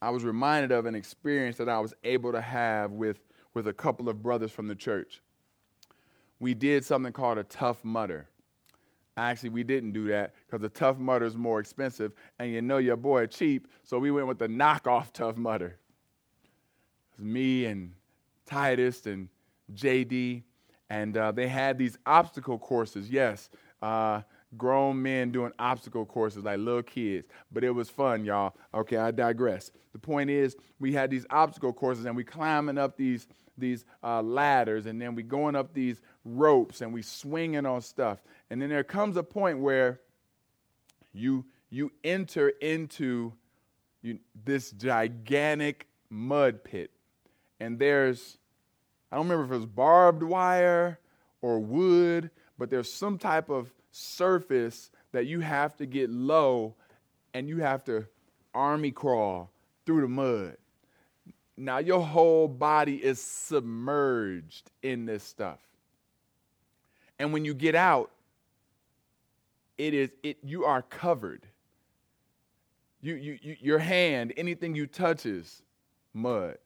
I 0.01 0.09
was 0.09 0.23
reminded 0.23 0.71
of 0.71 0.85
an 0.85 0.95
experience 0.95 1.57
that 1.57 1.69
I 1.69 1.79
was 1.79 1.93
able 2.03 2.31
to 2.33 2.41
have 2.41 2.91
with 2.91 3.19
with 3.57 3.67
a 3.67 3.73
couple 3.73 4.07
of 4.07 4.21
brothers 4.21 4.51
from 4.51 4.67
the 4.67 4.75
church. 4.75 5.19
We 6.39 6.53
did 6.53 6.85
something 6.85 7.11
called 7.11 7.39
a 7.39 7.43
Tough 7.43 7.83
Mudder. 7.83 8.29
Actually, 9.17 9.49
we 9.49 9.63
didn't 9.63 9.93
do 9.93 10.07
that 10.09 10.35
because 10.45 10.61
the 10.61 10.69
Tough 10.69 10.99
Mudder 10.99 11.25
is 11.25 11.35
more 11.35 11.59
expensive, 11.59 12.11
and 12.37 12.51
you 12.51 12.61
know 12.61 12.77
your 12.77 12.97
boy 12.97 13.25
cheap, 13.25 13.67
so 13.83 13.97
we 13.97 14.11
went 14.11 14.27
with 14.27 14.37
the 14.37 14.47
knockoff 14.47 15.11
Tough 15.11 15.37
Mudder. 15.37 15.75
It 16.43 17.17
was 17.17 17.25
me 17.25 17.65
and 17.65 17.93
Titus 18.45 19.07
and 19.07 19.27
JD, 19.73 20.43
and 20.89 21.17
uh, 21.17 21.31
they 21.31 21.47
had 21.47 21.77
these 21.77 21.97
obstacle 22.05 22.57
courses. 22.57 23.09
Yes, 23.09 23.49
uh, 23.81 24.21
grown 24.57 25.01
men 25.01 25.31
doing 25.31 25.51
obstacle 25.59 26.05
courses 26.05 26.43
like 26.43 26.59
little 26.59 26.83
kids, 26.83 27.27
but 27.51 27.63
it 27.63 27.71
was 27.71 27.89
fun, 27.89 28.23
y'all. 28.23 28.55
Okay, 28.73 28.97
I 28.97 29.11
digress. 29.11 29.71
The 29.93 29.99
point 29.99 30.29
is, 30.29 30.55
we 30.79 30.93
had 30.93 31.09
these 31.09 31.25
obstacle 31.29 31.73
courses, 31.73 32.05
and 32.05 32.15
we 32.15 32.23
climbing 32.23 32.77
up 32.77 32.97
these 32.97 33.27
these 33.57 33.85
uh, 34.03 34.21
ladders 34.21 34.85
and 34.85 35.01
then 35.01 35.15
we 35.15 35.23
going 35.23 35.55
up 35.55 35.73
these 35.73 36.01
ropes 36.23 36.81
and 36.81 36.93
we 36.93 37.01
swinging 37.01 37.65
on 37.65 37.81
stuff 37.81 38.19
and 38.49 38.61
then 38.61 38.69
there 38.69 38.83
comes 38.83 39.17
a 39.17 39.23
point 39.23 39.59
where 39.59 39.99
you 41.13 41.43
you 41.69 41.91
enter 42.03 42.49
into 42.49 43.33
you, 44.01 44.19
this 44.45 44.71
gigantic 44.71 45.87
mud 46.09 46.63
pit 46.63 46.91
and 47.59 47.79
there's 47.79 48.37
i 49.11 49.15
don't 49.15 49.27
remember 49.27 49.45
if 49.45 49.51
it 49.51 49.61
was 49.61 49.65
barbed 49.65 50.23
wire 50.23 50.99
or 51.41 51.59
wood 51.59 52.29
but 52.57 52.69
there's 52.69 52.91
some 52.91 53.17
type 53.17 53.49
of 53.49 53.71
surface 53.91 54.91
that 55.11 55.25
you 55.25 55.39
have 55.39 55.75
to 55.77 55.85
get 55.85 56.09
low 56.09 56.75
and 57.33 57.47
you 57.47 57.57
have 57.57 57.83
to 57.83 58.05
army 58.53 58.91
crawl 58.91 59.51
through 59.85 60.01
the 60.01 60.07
mud 60.07 60.57
now 61.57 61.79
your 61.79 62.05
whole 62.05 62.47
body 62.47 63.03
is 63.03 63.19
submerged 63.19 64.69
in 64.83 65.05
this 65.05 65.23
stuff. 65.23 65.59
And 67.17 67.33
when 67.33 67.43
you 67.43 67.55
get 67.55 67.73
out, 67.73 68.11
it 69.79 69.95
is 69.95 70.11
it 70.21 70.37
you 70.43 70.65
are 70.65 70.83
covered. 70.83 71.47
You, 73.01 73.15
you, 73.15 73.39
you 73.41 73.57
your 73.59 73.79
hand, 73.79 74.33
anything 74.37 74.75
you 74.75 74.85
touches, 74.85 75.63
mud. 76.13 76.57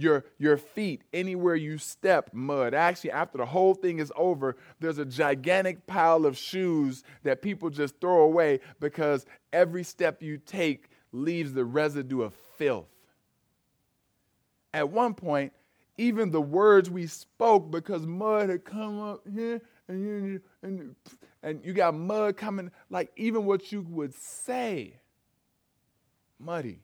Your, 0.00 0.24
your 0.38 0.56
feet, 0.56 1.02
anywhere 1.12 1.56
you 1.56 1.78
step, 1.78 2.30
mud. 2.32 2.74
Actually, 2.74 3.12
after 3.12 3.38
the 3.38 3.46
whole 3.46 3.74
thing 3.74 3.98
is 3.98 4.12
over, 4.16 4.56
there's 4.80 4.98
a 4.98 5.04
gigantic 5.04 5.86
pile 5.86 6.26
of 6.26 6.36
shoes 6.36 7.02
that 7.22 7.42
people 7.42 7.70
just 7.70 8.00
throw 8.00 8.22
away 8.22 8.60
because 8.80 9.26
every 9.52 9.84
step 9.84 10.22
you 10.22 10.38
take 10.38 10.88
leaves 11.12 11.52
the 11.52 11.64
residue 11.64 12.22
of 12.22 12.34
filth 12.56 12.86
at 14.72 14.88
one 14.88 15.14
point, 15.14 15.52
even 15.98 16.30
the 16.30 16.40
words 16.40 16.88
we 16.88 17.06
spoke 17.06 17.70
because 17.70 18.06
mud 18.06 18.48
had 18.48 18.64
come 18.64 19.00
up 19.00 19.26
here 19.32 19.60
and 19.88 20.40
and, 20.62 20.94
and 21.42 21.64
you 21.64 21.72
got 21.72 21.94
mud 21.94 22.36
coming, 22.36 22.70
like 22.88 23.10
even 23.16 23.44
what 23.44 23.72
you 23.72 23.82
would 23.82 24.14
say, 24.14 24.94
muddy. 26.38 26.80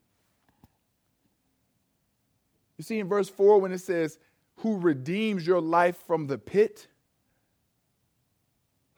You 2.78 2.84
see 2.84 2.98
in 2.98 3.08
verse 3.08 3.28
4 3.28 3.60
when 3.60 3.72
it 3.72 3.80
says, 3.80 4.18
Who 4.56 4.78
redeems 4.78 5.46
your 5.46 5.60
life 5.60 5.96
from 6.06 6.26
the 6.26 6.38
pit? 6.38 6.86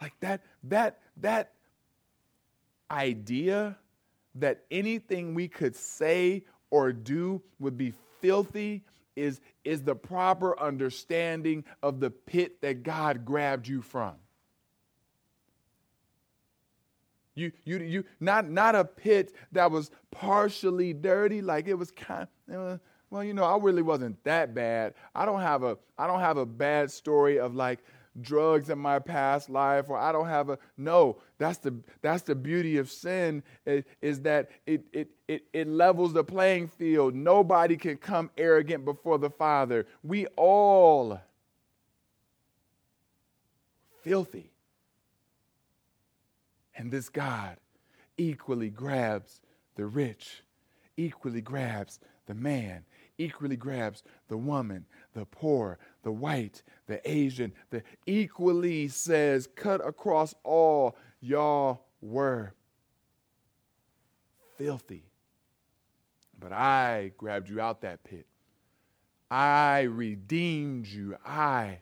Like 0.00 0.14
that, 0.20 0.42
that, 0.64 0.98
that 1.18 1.52
idea 2.90 3.76
that 4.36 4.64
anything 4.70 5.34
we 5.34 5.48
could 5.48 5.74
say 5.74 6.44
or 6.70 6.92
do 6.92 7.42
would 7.58 7.76
be 7.76 7.92
filthy 8.20 8.84
is, 9.16 9.40
is 9.64 9.82
the 9.82 9.94
proper 9.94 10.58
understanding 10.60 11.64
of 11.82 12.00
the 12.00 12.10
pit 12.10 12.60
that 12.60 12.82
God 12.82 13.24
grabbed 13.24 13.66
you 13.66 13.82
from. 13.82 14.14
You, 17.34 17.52
you, 17.64 17.78
you, 17.78 18.04
not, 18.18 18.48
not 18.48 18.74
a 18.74 18.84
pit 18.84 19.32
that 19.52 19.70
was 19.70 19.90
partially 20.10 20.92
dirty, 20.92 21.40
like 21.40 21.68
it 21.68 21.74
was 21.74 21.92
kind 21.92 22.26
of, 22.50 22.80
well, 23.10 23.24
you 23.24 23.34
know, 23.34 23.44
I 23.44 23.56
really 23.58 23.82
wasn't 23.82 24.22
that 24.24 24.54
bad. 24.54 24.94
I 25.14 25.24
don't 25.24 25.40
have 25.40 25.62
a, 25.62 25.78
I 25.96 26.06
don't 26.06 26.20
have 26.20 26.36
a 26.36 26.46
bad 26.46 26.90
story 26.90 27.38
of 27.38 27.54
like 27.54 27.80
drugs 28.20 28.68
in 28.68 28.78
my 28.78 28.98
past 28.98 29.48
life 29.48 29.88
or 29.88 29.96
I 29.96 30.10
don't 30.10 30.26
have 30.26 30.48
a 30.50 30.58
no 30.76 31.18
that's 31.38 31.58
the 31.58 31.74
that's 32.02 32.22
the 32.22 32.34
beauty 32.34 32.76
of 32.78 32.90
sin 32.90 33.42
is, 33.64 34.20
that 34.22 34.50
it, 34.66 34.82
it 34.92 35.08
it 35.28 35.44
it 35.52 35.68
levels 35.68 36.12
the 36.12 36.24
playing 36.24 36.68
field. 36.68 37.14
Nobody 37.14 37.76
can 37.76 37.96
come 37.96 38.30
arrogant 38.36 38.84
before 38.84 39.18
the 39.18 39.30
father. 39.30 39.86
We 40.02 40.26
all 40.36 41.20
filthy. 44.02 44.50
And 46.74 46.90
this 46.90 47.08
God 47.08 47.56
equally 48.16 48.70
grabs 48.70 49.40
the 49.76 49.86
rich 49.86 50.42
equally 50.96 51.40
grabs 51.40 52.00
the 52.26 52.34
man 52.34 52.84
equally 53.18 53.56
grabs 53.56 54.02
the 54.28 54.36
woman 54.36 54.86
the 55.18 55.26
poor, 55.26 55.78
the 56.02 56.12
white, 56.12 56.62
the 56.86 57.00
Asian, 57.10 57.52
the 57.70 57.82
equally 58.06 58.88
says, 58.88 59.48
cut 59.56 59.84
across 59.84 60.34
all, 60.44 60.96
y'all 61.20 61.82
were 62.00 62.54
filthy. 64.56 65.04
But 66.38 66.52
I 66.52 67.12
grabbed 67.16 67.48
you 67.48 67.60
out 67.60 67.80
that 67.80 68.04
pit. 68.04 68.26
I 69.30 69.82
redeemed 69.82 70.86
you. 70.86 71.16
I 71.26 71.80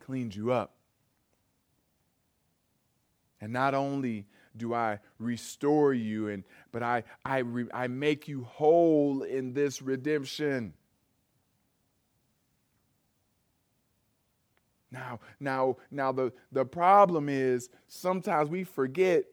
cleaned 0.00 0.34
you 0.34 0.52
up. 0.52 0.74
And 3.40 3.52
not 3.52 3.74
only 3.74 4.26
do 4.56 4.74
I 4.74 5.00
restore 5.18 5.92
you 5.92 6.28
and 6.28 6.44
but 6.72 6.82
I 6.82 7.04
I 7.24 7.38
re, 7.38 7.66
I 7.72 7.88
make 7.88 8.28
you 8.28 8.44
whole 8.44 9.22
in 9.22 9.52
this 9.52 9.82
redemption. 9.82 10.74
Now, 14.94 15.18
now, 15.40 15.76
now 15.90 16.12
the, 16.12 16.32
the 16.52 16.64
problem 16.64 17.28
is 17.28 17.68
sometimes 17.88 18.48
we 18.48 18.62
forget 18.62 19.24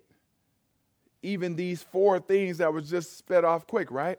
even 1.22 1.56
these 1.56 1.84
four 1.84 2.20
things 2.20 2.58
that 2.58 2.74
was 2.74 2.90
just 2.90 3.16
sped 3.18 3.46
off 3.46 3.68
quick, 3.68 3.92
right? 3.92 4.18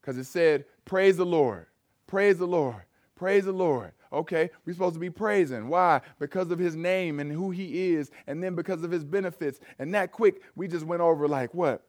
Because 0.00 0.18
it 0.18 0.24
said, 0.24 0.64
praise 0.84 1.16
the 1.16 1.26
Lord, 1.26 1.66
praise 2.08 2.38
the 2.38 2.48
Lord, 2.48 2.82
praise 3.14 3.44
the 3.44 3.52
Lord. 3.52 3.92
Okay, 4.12 4.50
we're 4.64 4.72
supposed 4.72 4.94
to 4.94 5.00
be 5.00 5.10
praising. 5.10 5.68
Why? 5.68 6.00
Because 6.18 6.50
of 6.50 6.58
his 6.58 6.74
name 6.74 7.20
and 7.20 7.30
who 7.30 7.50
he 7.50 7.92
is, 7.92 8.10
and 8.26 8.42
then 8.42 8.56
because 8.56 8.82
of 8.82 8.90
his 8.90 9.04
benefits. 9.04 9.60
And 9.78 9.94
that 9.94 10.10
quick, 10.10 10.42
we 10.56 10.66
just 10.66 10.84
went 10.84 11.00
over 11.00 11.28
like 11.28 11.54
what? 11.54 11.82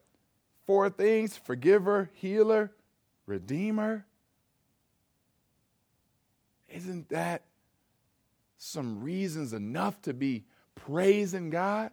Four 0.68 0.90
things 0.90 1.36
forgiver, 1.36 2.12
healer, 2.14 2.72
redeemer. 3.26 4.06
Isn't 6.70 7.10
that 7.10 7.42
some 8.58 9.02
reasons 9.02 9.54
enough 9.54 10.00
to 10.04 10.14
be 10.14 10.46
praising 10.76 11.50
God? 11.50 11.92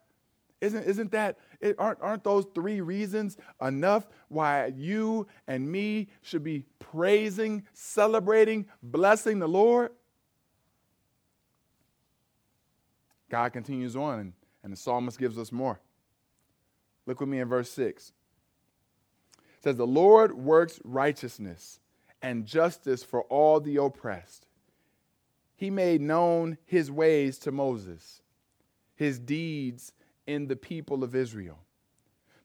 Isn't, 0.60 0.84
isn't 0.84 1.12
that, 1.12 1.38
it, 1.60 1.76
aren't, 1.78 2.00
aren't 2.02 2.24
those 2.24 2.44
three 2.54 2.80
reasons 2.80 3.36
enough 3.62 4.06
why 4.28 4.72
you 4.76 5.26
and 5.46 5.70
me 5.70 6.08
should 6.20 6.44
be 6.44 6.66
praising, 6.78 7.64
celebrating, 7.72 8.66
blessing 8.82 9.38
the 9.38 9.48
Lord? 9.48 9.92
God 13.30 13.52
continues 13.52 13.96
on, 13.96 14.18
and, 14.18 14.32
and 14.62 14.72
the 14.72 14.76
psalmist 14.76 15.18
gives 15.18 15.38
us 15.38 15.52
more. 15.52 15.80
Look 17.06 17.20
with 17.20 17.28
me 17.28 17.40
in 17.40 17.48
verse 17.48 17.70
6. 17.70 18.12
It 19.38 19.64
says, 19.64 19.76
The 19.76 19.86
Lord 19.86 20.32
works 20.32 20.80
righteousness 20.84 21.80
and 22.22 22.46
justice 22.46 23.02
for 23.02 23.22
all 23.22 23.60
the 23.60 23.76
oppressed 23.76 24.48
he 25.58 25.70
made 25.70 26.00
known 26.00 26.56
his 26.64 26.88
ways 26.88 27.36
to 27.38 27.50
Moses, 27.50 28.22
his 28.94 29.18
deeds 29.18 29.92
in 30.24 30.46
the 30.46 30.54
people 30.54 31.02
of 31.02 31.16
Israel. 31.16 31.58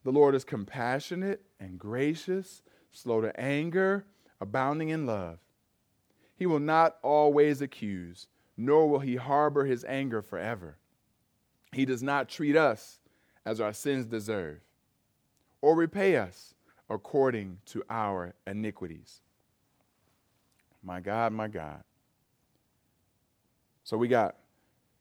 The 0.03 0.11
Lord 0.11 0.33
is 0.33 0.43
compassionate 0.43 1.43
and 1.59 1.77
gracious, 1.77 2.63
slow 2.91 3.21
to 3.21 3.39
anger, 3.39 4.07
abounding 4.41 4.89
in 4.89 5.05
love. 5.05 5.37
He 6.35 6.47
will 6.47 6.59
not 6.59 6.97
always 7.03 7.61
accuse, 7.61 8.29
nor 8.57 8.89
will 8.89 8.99
he 8.99 9.15
harbor 9.15 9.65
his 9.65 9.83
anger 9.85 10.21
forever. 10.21 10.77
He 11.71 11.85
does 11.85 12.03
not 12.03 12.29
treat 12.29 12.55
us 12.55 12.99
as 13.45 13.59
our 13.59 13.73
sins 13.73 14.05
deserve, 14.05 14.59
or 15.61 15.75
repay 15.75 16.17
us 16.17 16.53
according 16.89 17.59
to 17.65 17.83
our 17.89 18.33
iniquities. 18.45 19.21
My 20.83 20.99
God, 20.99 21.33
my 21.33 21.47
God. 21.47 21.83
So 23.83 23.97
we 23.97 24.07
got 24.07 24.35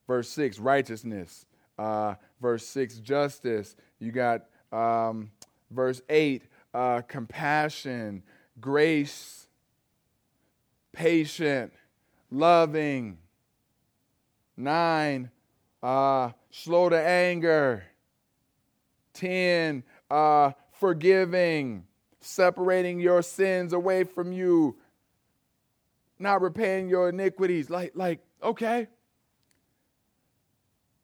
verse 0.06 0.28
6, 0.30 0.58
righteousness. 0.58 1.46
Uh, 1.78 2.14
verse 2.40 2.66
6, 2.66 2.98
justice. 2.98 3.76
You 3.98 4.12
got 4.12 4.46
um, 4.72 5.30
verse 5.70 6.02
8, 6.08 6.42
uh, 6.74 7.02
compassion, 7.02 8.22
grace, 8.60 9.46
patient, 10.92 11.72
loving. 12.30 13.18
9, 14.56 15.30
uh, 15.82 16.30
slow 16.50 16.88
to 16.88 17.00
anger. 17.00 17.84
10, 19.14 19.82
uh, 20.10 20.52
forgiving, 20.72 21.84
separating 22.20 23.00
your 23.00 23.22
sins 23.22 23.72
away 23.72 24.04
from 24.04 24.32
you, 24.32 24.76
not 26.18 26.40
repaying 26.40 26.88
your 26.88 27.08
iniquities. 27.08 27.70
Like, 27.70 27.92
like 27.94 28.20
okay. 28.42 28.88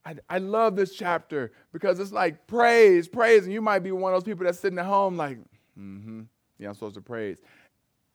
I, 0.05 0.15
I 0.29 0.39
love 0.39 0.75
this 0.75 0.95
chapter 0.95 1.53
because 1.73 2.01
it's 2.01 2.13
like 2.13 2.47
praise, 2.47 3.09
praise. 3.09 3.45
And 3.45 3.53
you 3.53 3.61
might 3.61 3.81
be 3.81 3.93
one 3.93 4.15
of 4.15 4.17
those 4.17 4.25
people 4.25 4.45
that's 4.45 4.59
sitting 4.59 4.79
at 4.79 4.87
home 4.87 5.17
like, 5.17 5.39
mm 5.79 6.03
hmm, 6.03 6.21
yeah, 6.59 6.69
I'm 6.69 6.75
supposed 6.75 6.95
to 6.95 7.03
praise. 7.03 7.39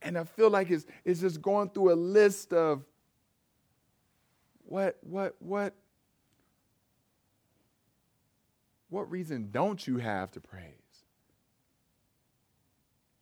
And 0.01 0.17
I 0.17 0.23
feel 0.23 0.49
like 0.49 0.71
it's, 0.71 0.85
it's 1.05 1.21
just 1.21 1.41
going 1.41 1.69
through 1.69 1.93
a 1.93 1.95
list 1.95 2.51
of 2.51 2.83
what, 4.73 4.97
what, 5.03 5.35
what, 5.37 5.75
what 8.89 9.11
reason 9.11 9.49
don't 9.51 9.85
you 9.85 9.99
have 9.99 10.31
to 10.31 10.39
praise? 10.39 10.63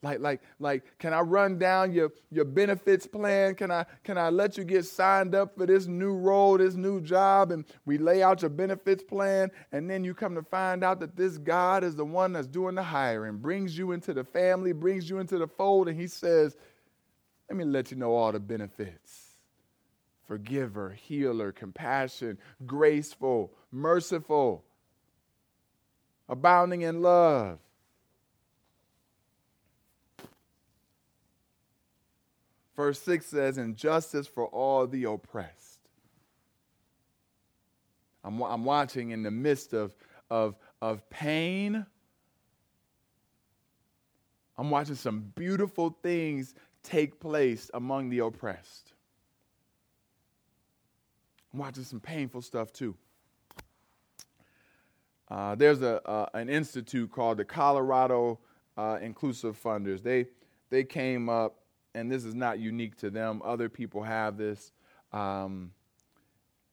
Like, 0.01 0.21
like, 0.21 0.41
like, 0.59 0.97
can 0.97 1.11
I 1.11 1.19
run 1.19 1.59
down 1.59 1.91
your, 1.91 2.13
your 2.31 2.45
benefits 2.45 3.05
plan? 3.05 3.55
Can 3.55 3.69
I, 3.69 3.85
can 4.05 4.17
I 4.17 4.29
let 4.29 4.57
you 4.57 4.63
get 4.63 4.85
signed 4.85 5.35
up 5.35 5.57
for 5.57 5.65
this 5.65 5.87
new 5.87 6.13
role, 6.13 6.57
this 6.57 6.75
new 6.75 7.01
job? 7.01 7.51
And 7.51 7.65
we 7.85 7.97
lay 7.97 8.23
out 8.23 8.41
your 8.43 8.49
benefits 8.49 9.03
plan, 9.03 9.51
and 9.73 9.89
then 9.89 10.05
you 10.05 10.13
come 10.13 10.35
to 10.35 10.43
find 10.43 10.85
out 10.85 11.01
that 11.01 11.17
this 11.17 11.37
God 11.37 11.83
is 11.83 11.97
the 11.97 12.05
one 12.05 12.31
that's 12.31 12.47
doing 12.47 12.75
the 12.75 12.83
hiring, 12.83 13.39
brings 13.39 13.77
you 13.77 13.91
into 13.91 14.13
the 14.13 14.23
family, 14.23 14.71
brings 14.71 15.09
you 15.09 15.19
into 15.19 15.37
the 15.37 15.47
fold, 15.47 15.89
and 15.89 15.99
he 15.99 16.07
says, 16.07 16.55
Let 17.49 17.57
me 17.57 17.65
let 17.65 17.91
you 17.91 17.97
know 17.97 18.15
all 18.15 18.31
the 18.31 18.39
benefits 18.39 19.30
forgiver, 20.31 20.91
healer, 20.91 21.51
compassion, 21.51 22.37
graceful, 22.65 23.51
merciful, 23.69 24.63
abounding 26.29 26.83
in 26.83 27.01
love 27.01 27.59
Verse 32.77 33.01
6 33.01 33.25
says, 33.25 33.57
"And 33.57 33.75
justice 33.75 34.25
for 34.25 34.47
all 34.47 34.87
the 34.87 35.03
oppressed. 35.03 35.81
I'm, 38.23 38.41
I'm 38.41 38.63
watching 38.63 39.11
in 39.11 39.23
the 39.23 39.31
midst 39.31 39.73
of, 39.73 39.93
of, 40.29 40.55
of 40.81 41.09
pain. 41.09 41.85
I'm 44.57 44.69
watching 44.69 44.95
some 44.95 45.33
beautiful 45.35 45.89
things 46.01 46.55
take 46.83 47.19
place 47.19 47.69
among 47.73 48.09
the 48.09 48.19
oppressed. 48.19 48.90
I'm 51.53 51.59
watching 51.59 51.83
some 51.83 51.99
painful 51.99 52.41
stuff 52.41 52.71
too. 52.71 52.95
Uh, 55.29 55.55
there's 55.55 55.81
a, 55.81 56.05
uh, 56.07 56.25
an 56.33 56.49
institute 56.49 57.11
called 57.11 57.37
the 57.37 57.45
Colorado 57.45 58.39
uh, 58.77 58.97
Inclusive 59.01 59.61
Funders. 59.61 60.03
They, 60.03 60.25
they 60.69 60.83
came 60.83 61.29
up 61.29 61.61
and 61.93 62.11
this 62.11 62.25
is 62.25 62.35
not 62.35 62.59
unique 62.59 62.95
to 62.97 63.09
them. 63.09 63.41
Other 63.43 63.69
people 63.69 64.03
have 64.03 64.37
this 64.37 64.71
um, 65.11 65.71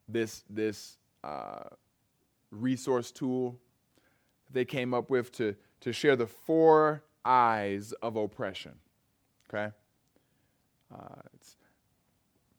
this 0.08 0.44
this 0.48 0.98
uh, 1.24 1.64
resource 2.50 3.10
tool 3.10 3.58
they 4.50 4.64
came 4.64 4.94
up 4.94 5.10
with 5.10 5.32
to 5.32 5.54
to 5.80 5.92
share 5.92 6.16
the 6.16 6.26
four 6.26 7.02
I's 7.24 7.92
of 7.92 8.16
oppression. 8.16 8.74
Okay, 9.48 9.72
uh, 10.94 11.22
it's 11.34 11.56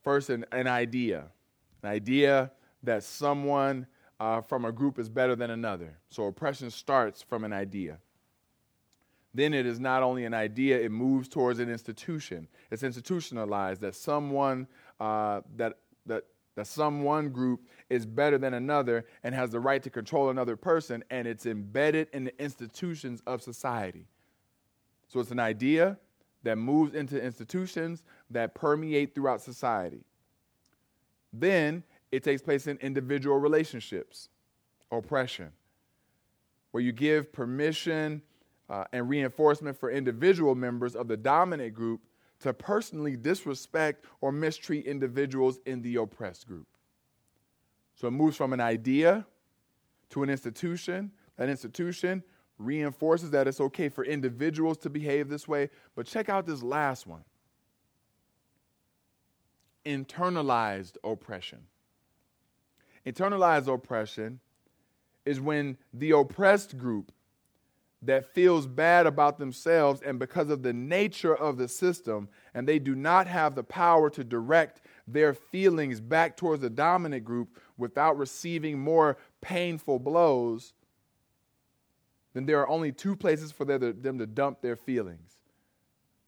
first 0.03 0.29
an, 0.29 0.45
an 0.51 0.67
idea, 0.67 1.25
an 1.83 1.89
idea 1.89 2.51
that 2.83 3.03
someone 3.03 3.87
uh, 4.19 4.41
from 4.41 4.65
a 4.65 4.71
group 4.71 4.99
is 4.99 5.09
better 5.09 5.35
than 5.35 5.51
another. 5.51 5.97
So 6.09 6.25
oppression 6.25 6.71
starts 6.71 7.21
from 7.21 7.43
an 7.43 7.53
idea 7.53 7.99
then 9.33 9.53
it 9.53 9.65
is 9.65 9.79
not 9.79 10.03
only 10.03 10.25
an 10.25 10.33
idea, 10.33 10.79
it 10.79 10.91
moves 10.91 11.27
towards 11.27 11.59
an 11.59 11.69
institution. 11.69 12.47
It's 12.71 12.83
institutionalized 12.83 13.81
that 13.81 13.95
someone 13.95 14.67
uh, 14.99 15.41
that 15.55 15.77
that 16.05 16.23
that 16.55 16.67
some 16.67 17.03
one 17.03 17.29
group 17.29 17.61
is 17.89 18.05
better 18.05 18.37
than 18.37 18.55
another 18.55 19.05
and 19.23 19.33
has 19.35 19.51
the 19.51 19.59
right 19.59 19.81
to 19.83 19.89
control 19.89 20.29
another 20.29 20.55
person, 20.55 21.03
and 21.09 21.27
it's 21.27 21.45
embedded 21.45 22.09
in 22.11 22.25
the 22.25 22.41
institutions 22.41 23.21
of 23.27 23.41
society. 23.41 24.07
So 25.07 25.19
it's 25.19 25.31
an 25.31 25.39
idea 25.39 25.97
that 26.43 26.57
moves 26.57 26.95
into 26.95 27.21
institutions 27.21 28.03
that 28.29 28.55
permeate 28.55 29.13
throughout 29.13 29.41
society. 29.41 30.03
Then 31.31 31.83
it 32.11 32.23
takes 32.23 32.41
place 32.41 32.67
in 32.67 32.77
individual 32.77 33.37
relationships, 33.37 34.29
oppression, 34.91 35.51
where 36.71 36.81
you 36.81 36.91
give 36.91 37.31
permission 37.31 38.21
uh, 38.69 38.85
and 38.93 39.09
reinforcement 39.09 39.77
for 39.77 39.89
individual 39.91 40.55
members 40.55 40.95
of 40.95 41.07
the 41.07 41.17
dominant 41.17 41.73
group 41.73 42.01
to 42.39 42.53
personally 42.53 43.15
disrespect 43.15 44.05
or 44.21 44.31
mistreat 44.31 44.85
individuals 44.85 45.59
in 45.65 45.81
the 45.81 45.97
oppressed 45.97 46.47
group. 46.47 46.67
So 47.95 48.07
it 48.07 48.11
moves 48.11 48.37
from 48.37 48.53
an 48.53 48.61
idea 48.61 49.25
to 50.11 50.23
an 50.23 50.29
institution. 50.29 51.11
That 51.37 51.49
institution 51.49 52.23
reinforces 52.57 53.31
that 53.31 53.47
it's 53.47 53.59
okay 53.59 53.89
for 53.89 54.05
individuals 54.05 54.77
to 54.79 54.89
behave 54.89 55.29
this 55.29 55.47
way. 55.47 55.69
But 55.95 56.05
check 56.05 56.29
out 56.29 56.45
this 56.45 56.63
last 56.63 57.07
one 57.07 57.23
internalized 59.85 60.97
oppression. 61.03 61.59
Internalized 63.05 63.73
oppression 63.73 64.39
is 65.25 65.39
when 65.39 65.77
the 65.93 66.11
oppressed 66.11 66.77
group 66.77 67.11
that 68.01 68.33
feels 68.33 68.65
bad 68.65 69.05
about 69.05 69.39
themselves 69.39 70.01
and 70.01 70.19
because 70.19 70.49
of 70.49 70.63
the 70.63 70.71
nature 70.71 71.35
of 71.35 71.57
the 71.57 71.67
system, 71.67 72.29
and 72.53 72.67
they 72.67 72.79
do 72.79 72.95
not 72.95 73.27
have 73.27 73.55
the 73.55 73.63
power 73.63 74.09
to 74.09 74.23
direct 74.23 74.81
their 75.07 75.33
feelings 75.33 75.99
back 75.99 76.37
towards 76.37 76.61
the 76.61 76.69
dominant 76.69 77.25
group 77.25 77.57
without 77.77 78.17
receiving 78.17 78.79
more 78.79 79.17
painful 79.41 79.99
blows, 79.99 80.73
then 82.33 82.45
there 82.45 82.59
are 82.59 82.69
only 82.69 82.91
two 82.91 83.15
places 83.15 83.51
for 83.51 83.65
them 83.65 84.17
to 84.17 84.25
dump 84.25 84.61
their 84.61 84.75
feelings 84.75 85.37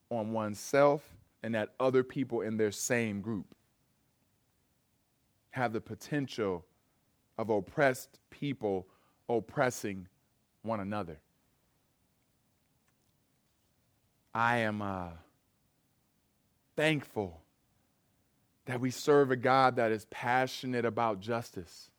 on 0.10 0.34
oneself 0.34 1.04
and 1.44 1.56
that 1.56 1.70
other 1.80 2.04
people 2.04 2.42
in 2.42 2.58
their 2.58 2.72
same 2.72 3.22
group. 3.22 3.56
Have 5.52 5.74
the 5.74 5.82
potential 5.82 6.66
of 7.38 7.50
oppressed 7.50 8.20
people 8.30 8.88
oppressing 9.28 10.08
one 10.62 10.80
another. 10.80 11.20
I 14.34 14.60
am 14.60 14.82
uh, 14.82 15.10
thankful 16.76 17.42
that 18.66 18.80
we 18.80 18.92
serve 18.92 19.32
a 19.32 19.36
God 19.36 19.76
that 19.76 19.92
is 19.92 20.06
passionate 20.06 20.86
about 20.86 21.20
justice. 21.20 21.90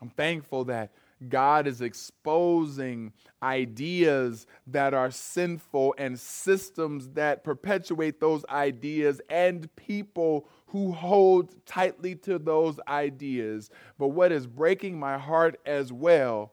I'm 0.00 0.10
thankful 0.10 0.64
that 0.64 0.90
God 1.28 1.66
is 1.66 1.80
exposing 1.80 3.12
ideas 3.42 4.46
that 4.66 4.94
are 4.94 5.10
sinful 5.10 5.94
and 5.98 6.18
systems 6.18 7.08
that 7.10 7.44
perpetuate 7.44 8.20
those 8.20 8.44
ideas 8.48 9.20
and 9.28 9.74
people 9.76 10.48
who 10.66 10.92
hold 10.92 11.54
tightly 11.66 12.14
to 12.16 12.38
those 12.38 12.78
ideas. 12.88 13.70
But 13.98 14.08
what 14.08 14.32
is 14.32 14.46
breaking 14.46 14.98
my 14.98 15.18
heart 15.18 15.60
as 15.66 15.92
well 15.92 16.52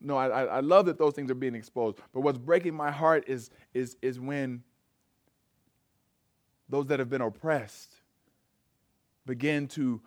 no, 0.00 0.16
I, 0.16 0.44
I 0.44 0.60
love 0.60 0.86
that 0.86 0.98
those 0.98 1.14
things 1.14 1.30
are 1.30 1.34
being 1.34 1.54
exposed. 1.54 1.98
But 2.12 2.20
what's 2.20 2.38
breaking 2.38 2.74
my 2.74 2.90
heart 2.90 3.24
is, 3.26 3.50
is, 3.72 3.96
is 4.02 4.20
when 4.20 4.62
those 6.68 6.86
that 6.86 6.98
have 6.98 7.08
been 7.08 7.22
oppressed 7.22 7.94
begin 9.24 9.68
to 9.68 10.00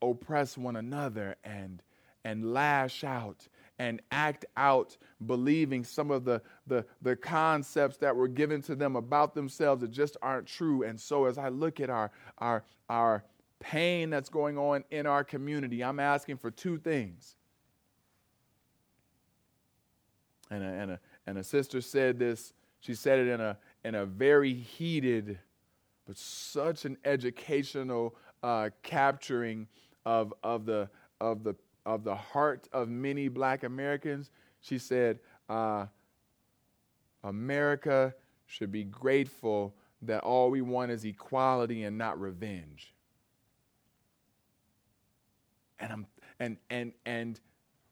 oppress 0.00 0.58
one 0.58 0.76
another 0.76 1.36
and, 1.44 1.82
and 2.24 2.52
lash 2.52 3.04
out 3.04 3.46
and 3.78 4.00
act 4.10 4.44
out 4.56 4.96
believing 5.26 5.82
some 5.82 6.10
of 6.10 6.24
the, 6.24 6.40
the, 6.66 6.84
the 7.00 7.16
concepts 7.16 7.96
that 7.96 8.14
were 8.14 8.28
given 8.28 8.62
to 8.62 8.74
them 8.74 8.96
about 8.96 9.34
themselves 9.34 9.80
that 9.80 9.90
just 9.90 10.16
aren't 10.22 10.46
true. 10.46 10.82
And 10.84 11.00
so 11.00 11.24
as 11.24 11.38
I 11.38 11.48
look 11.48 11.80
at 11.80 11.90
our, 11.90 12.10
our, 12.38 12.64
our 12.88 13.24
pain 13.58 14.10
that's 14.10 14.28
going 14.28 14.58
on 14.58 14.84
in 14.90 15.06
our 15.06 15.24
community, 15.24 15.82
I'm 15.82 15.98
asking 15.98 16.36
for 16.36 16.50
two 16.50 16.78
things. 16.78 17.36
and 20.52 20.62
a, 20.62 20.66
and 20.66 20.90
a, 20.92 21.00
and 21.26 21.38
a 21.38 21.44
sister 21.44 21.80
said 21.80 22.18
this. 22.18 22.52
She 22.80 22.94
said 22.94 23.20
it 23.20 23.28
in 23.28 23.40
a, 23.40 23.56
in 23.84 23.94
a 23.94 24.04
very 24.04 24.52
heated, 24.52 25.38
but 26.06 26.16
such 26.16 26.84
an 26.84 26.98
educational 27.04 28.14
uh, 28.42 28.70
capturing 28.82 29.68
of, 30.04 30.34
of, 30.42 30.66
the, 30.66 30.88
of, 31.20 31.44
the, 31.44 31.54
of 31.84 32.04
the 32.04 32.14
heart 32.14 32.68
of 32.72 32.88
many 32.88 33.28
black 33.28 33.64
Americans. 33.64 34.30
She 34.60 34.78
said, 34.78 35.18
uh, 35.48 35.86
America 37.24 38.14
should 38.46 38.72
be 38.72 38.84
grateful 38.84 39.74
that 40.02 40.22
all 40.22 40.50
we 40.50 40.60
want 40.60 40.90
is 40.90 41.04
equality 41.04 41.84
and 41.84 41.96
not 41.96 42.20
revenge. 42.20 42.92
And 45.78 45.92
I'm 45.92 46.06
and 46.38 46.56
and 46.70 46.92
and 47.06 47.40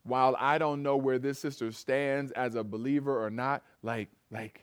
while 0.02 0.36
I 0.38 0.58
don't 0.58 0.82
know 0.82 0.96
where 0.96 1.18
this 1.18 1.38
sister 1.38 1.72
stands 1.72 2.32
as 2.32 2.54
a 2.54 2.64
believer 2.64 3.24
or 3.24 3.30
not, 3.30 3.62
like, 3.82 4.08
like, 4.30 4.62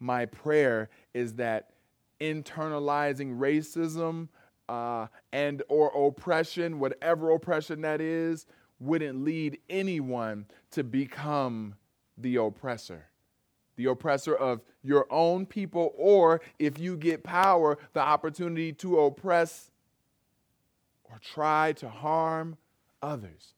my 0.00 0.26
prayer 0.26 0.88
is 1.14 1.34
that 1.34 1.70
internalizing 2.20 3.38
racism 3.38 4.28
uh, 4.72 5.06
and 5.34 5.62
or 5.68 5.88
oppression, 6.08 6.78
whatever 6.78 7.30
oppression 7.32 7.82
that 7.82 8.00
is, 8.00 8.46
wouldn't 8.80 9.22
lead 9.22 9.58
anyone 9.68 10.46
to 10.70 10.82
become 10.82 11.74
the 12.16 12.36
oppressor. 12.36 13.04
The 13.76 13.84
oppressor 13.84 14.34
of 14.34 14.62
your 14.82 15.06
own 15.10 15.44
people, 15.44 15.92
or 15.94 16.40
if 16.58 16.78
you 16.78 16.96
get 16.96 17.22
power, 17.22 17.76
the 17.92 18.00
opportunity 18.00 18.72
to 18.74 19.00
oppress 19.00 19.70
or 21.04 21.20
try 21.22 21.72
to 21.74 21.90
harm 21.90 22.56
others. 23.02 23.52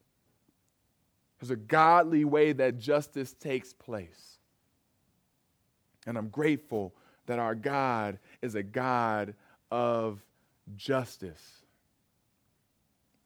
There's 1.38 1.52
a 1.52 1.56
godly 1.56 2.24
way 2.24 2.52
that 2.54 2.80
justice 2.80 3.34
takes 3.34 3.72
place. 3.72 4.38
And 6.08 6.18
I'm 6.18 6.28
grateful 6.28 6.92
that 7.26 7.38
our 7.38 7.54
God 7.54 8.18
is 8.42 8.56
a 8.56 8.64
God 8.64 9.34
of 9.70 10.24
justice. 10.76 11.62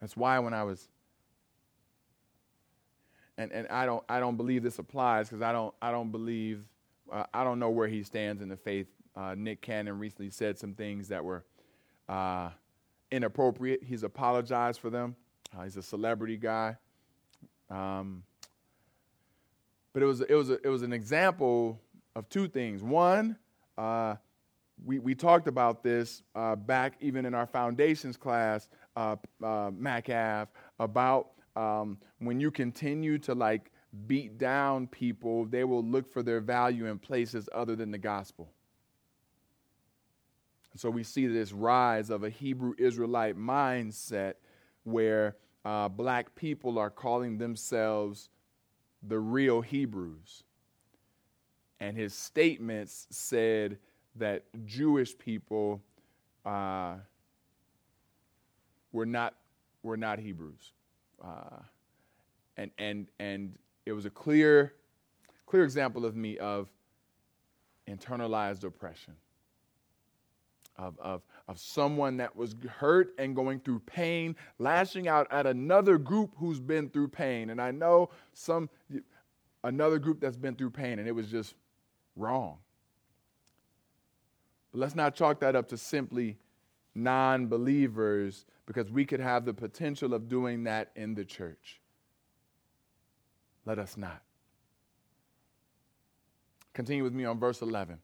That's 0.01 0.17
why 0.17 0.39
when 0.39 0.55
I 0.55 0.65
was 0.65 0.89
and, 3.37 3.53
and 3.53 3.69
I 3.69 3.87
don't 3.87 4.05
I 4.09 4.21
don't 4.21 4.37
believe 4.37 4.63
this 4.63 4.79
applies 4.79 5.29
because 5.29 5.43
I 5.43 5.53
don't 5.53 5.75
I 5.81 5.91
don't 5.91 6.11
believe 6.11 6.65
uh, 7.11 7.25
I 7.33 7.45
don't 7.45 7.59
know 7.59 7.71
where 7.71 7.89
he 7.89 8.03
stands 8.03 8.43
in 8.43 8.49
the 8.49 8.57
faith. 8.57 8.87
Uh, 9.17 9.35
Nick 9.37 9.63
Cannon 9.63 9.99
recently 9.99 10.31
said 10.31 10.59
some 10.59 10.75
things 10.75 11.09
that 11.09 11.25
were 11.25 11.45
uh, 12.09 12.51
inappropriate. 13.11 13.83
He's 13.83 14.03
apologized 14.03 14.81
for 14.81 14.91
them. 14.91 15.17
Uh, 15.57 15.65
he's 15.65 15.77
a 15.77 15.83
celebrity 15.83 16.37
guy. 16.37 16.77
Um, 17.71 18.23
but 19.93 20.03
it 20.03 20.07
was, 20.07 20.21
it, 20.21 20.35
was 20.35 20.51
a, 20.51 20.65
it 20.65 20.69
was 20.69 20.83
an 20.83 20.93
example 20.93 21.81
of 22.15 22.29
two 22.29 22.49
things. 22.49 22.83
One, 22.83 23.37
uh, 23.77 24.17
we, 24.85 24.99
we 24.99 25.15
talked 25.15 25.49
about 25.49 25.83
this 25.83 26.23
uh, 26.35 26.57
back 26.57 26.95
even 27.01 27.27
in 27.27 27.35
our 27.35 27.47
foundations 27.47 28.17
class, 28.17 28.69
uh, 28.97 29.17
uh, 29.43 29.71
MacAv, 29.71 30.49
about 30.79 31.31
um, 31.57 31.99
when 32.19 32.41
you 32.41 32.51
continue 32.51 33.19
to 33.19 33.35
like 33.35 33.73
beat 34.07 34.39
down 34.39 34.87
people, 34.87 35.47
they 35.47 35.65
will 35.65 35.85
look 35.85 36.09
for 36.09 36.23
their 36.23 36.41
value 36.41 36.87
in 36.87 36.99
places 36.99 37.49
other 37.53 37.75
than 37.75 37.91
the 37.91 37.99
gospel. 37.99 38.51
So 40.77 40.91
we 40.91 41.03
see 41.03 41.27
this 41.27 41.53
rise 41.53 42.11
of 42.11 42.23
a 42.23 42.31
Hebrew 42.31 42.75
Israelite 42.79 43.37
mindset 43.37 44.35
where 44.85 45.37
uh, 45.65 45.89
black 45.89 46.35
people 46.35 46.79
are 46.79 46.91
calling 46.91 47.39
themselves 47.39 48.29
the 49.03 49.19
real 49.19 49.61
Hebrews. 49.61 50.45
And 51.81 51.97
his 51.97 52.15
statements 52.15 53.07
said 53.11 53.79
that 54.19 54.45
Jewish 54.65 55.17
people 55.17 55.81
uh, 56.45 56.97
were 58.93 59.07
not 59.07 59.35
were 59.83 59.97
not 59.97 60.19
Hebrews, 60.19 60.73
uh, 61.23 61.63
and 62.57 62.71
and 62.79 63.07
and 63.19 63.57
it 63.87 63.93
was 63.93 64.07
a 64.07 64.11
clear 64.11 64.75
clear 65.47 65.65
example 65.65 66.05
of 66.05 66.17
me 66.17 66.39
of 66.39 66.69
internalized 67.89 68.65
oppression 68.65 69.15
of, 70.79 70.99
of, 71.01 71.23
of 71.49 71.59
someone 71.59 72.17
that 72.19 72.35
was 72.37 72.55
hurt 72.79 73.13
and 73.19 73.35
going 73.35 73.61
through 73.61 73.81
pain, 73.81 74.37
lashing 74.59 75.09
out 75.09 75.27
at 75.31 75.47
another 75.47 75.99
group 75.99 76.33
who's 76.39 76.61
been 76.61 76.89
through 76.89 77.09
pain. 77.09 77.51
And 77.51 77.61
I 77.61 77.73
know 77.73 78.11
some 78.33 78.71
another 79.65 79.99
group 79.99 80.21
that's 80.21 80.37
been 80.37 80.55
through 80.55 80.71
pain, 80.71 80.99
and 80.99 81.09
it 81.09 81.13
was 81.13 81.27
just 81.27 81.55
wrong. 82.17 82.59
Let's 84.79 84.95
not 84.95 85.17
chalk 85.17 85.41
that 85.41 85.57
up 85.57 85.69
to 85.69 85.77
simply 85.77 86.39
non 86.95 87.49
believers 87.49 88.47
because 88.65 88.91
we 88.91 89.05
could 89.05 89.19
have 89.19 89.45
the 89.45 89.53
potential 89.53 90.15
of 90.15 90.29
doing 90.29 90.65
that 90.65 90.91
in 90.95 91.15
the 91.15 91.25
church. 91.25 91.81
Let 93.67 93.79
us 93.81 93.97
not. 93.97 94.23
Continue 96.75 97.03
with 97.03 97.13
me 97.13 97.25
on 97.25 97.41
verse 97.41 97.61
11. 97.61 97.99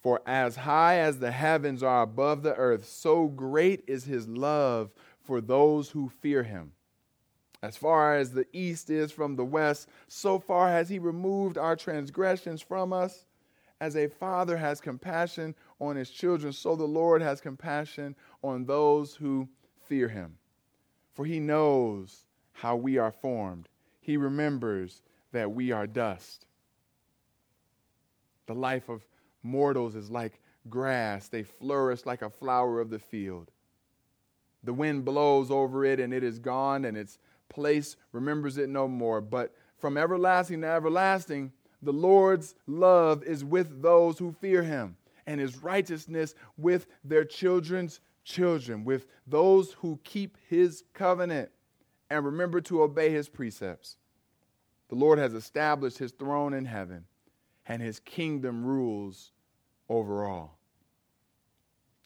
For 0.00 0.20
as 0.26 0.56
high 0.56 0.98
as 0.98 1.20
the 1.20 1.30
heavens 1.30 1.84
are 1.84 2.02
above 2.02 2.42
the 2.42 2.56
earth, 2.56 2.84
so 2.88 3.28
great 3.28 3.84
is 3.86 4.04
his 4.04 4.26
love 4.26 4.90
for 5.20 5.40
those 5.40 5.90
who 5.90 6.08
fear 6.08 6.42
him. 6.42 6.72
As 7.62 7.76
far 7.76 8.16
as 8.16 8.32
the 8.32 8.46
east 8.52 8.90
is 8.90 9.12
from 9.12 9.36
the 9.36 9.44
west, 9.44 9.88
so 10.08 10.40
far 10.40 10.66
has 10.66 10.88
he 10.88 10.98
removed 10.98 11.56
our 11.56 11.76
transgressions 11.76 12.60
from 12.60 12.92
us. 12.92 13.24
As 13.82 13.96
a 13.96 14.06
father 14.06 14.56
has 14.58 14.80
compassion 14.80 15.56
on 15.80 15.96
his 15.96 16.08
children, 16.08 16.52
so 16.52 16.76
the 16.76 16.84
Lord 16.84 17.20
has 17.20 17.40
compassion 17.40 18.14
on 18.40 18.64
those 18.64 19.16
who 19.16 19.48
fear 19.88 20.06
him. 20.06 20.38
For 21.14 21.24
he 21.24 21.40
knows 21.40 22.24
how 22.52 22.76
we 22.76 22.96
are 22.96 23.10
formed, 23.10 23.68
he 24.00 24.16
remembers 24.16 25.02
that 25.32 25.50
we 25.50 25.72
are 25.72 25.88
dust. 25.88 26.46
The 28.46 28.54
life 28.54 28.88
of 28.88 29.04
Mortals 29.42 29.96
is 29.96 30.12
like 30.12 30.38
grass, 30.70 31.26
they 31.26 31.42
flourish 31.42 32.06
like 32.06 32.22
a 32.22 32.30
flower 32.30 32.80
of 32.80 32.88
the 32.88 33.00
field. 33.00 33.50
The 34.62 34.74
wind 34.74 35.04
blows 35.04 35.50
over 35.50 35.84
it 35.84 35.98
and 35.98 36.14
it 36.14 36.22
is 36.22 36.38
gone, 36.38 36.84
and 36.84 36.96
its 36.96 37.18
place 37.48 37.96
remembers 38.12 38.58
it 38.58 38.68
no 38.68 38.86
more. 38.86 39.20
But 39.20 39.52
from 39.76 39.98
everlasting 39.98 40.60
to 40.60 40.68
everlasting, 40.68 41.50
the 41.82 41.92
Lord's 41.92 42.54
love 42.66 43.24
is 43.24 43.44
with 43.44 43.82
those 43.82 44.18
who 44.18 44.32
fear 44.40 44.62
him, 44.62 44.96
and 45.26 45.40
his 45.40 45.62
righteousness 45.62 46.34
with 46.56 46.86
their 47.04 47.24
children's 47.24 48.00
children, 48.24 48.84
with 48.84 49.06
those 49.26 49.72
who 49.72 49.98
keep 50.04 50.38
his 50.48 50.84
covenant 50.94 51.50
and 52.08 52.24
remember 52.24 52.60
to 52.60 52.82
obey 52.82 53.10
his 53.10 53.28
precepts. 53.28 53.96
The 54.88 54.94
Lord 54.94 55.18
has 55.18 55.34
established 55.34 55.98
his 55.98 56.12
throne 56.12 56.52
in 56.52 56.66
heaven, 56.66 57.04
and 57.66 57.80
his 57.80 57.98
kingdom 57.98 58.64
rules 58.64 59.32
over 59.88 60.24
all. 60.24 60.58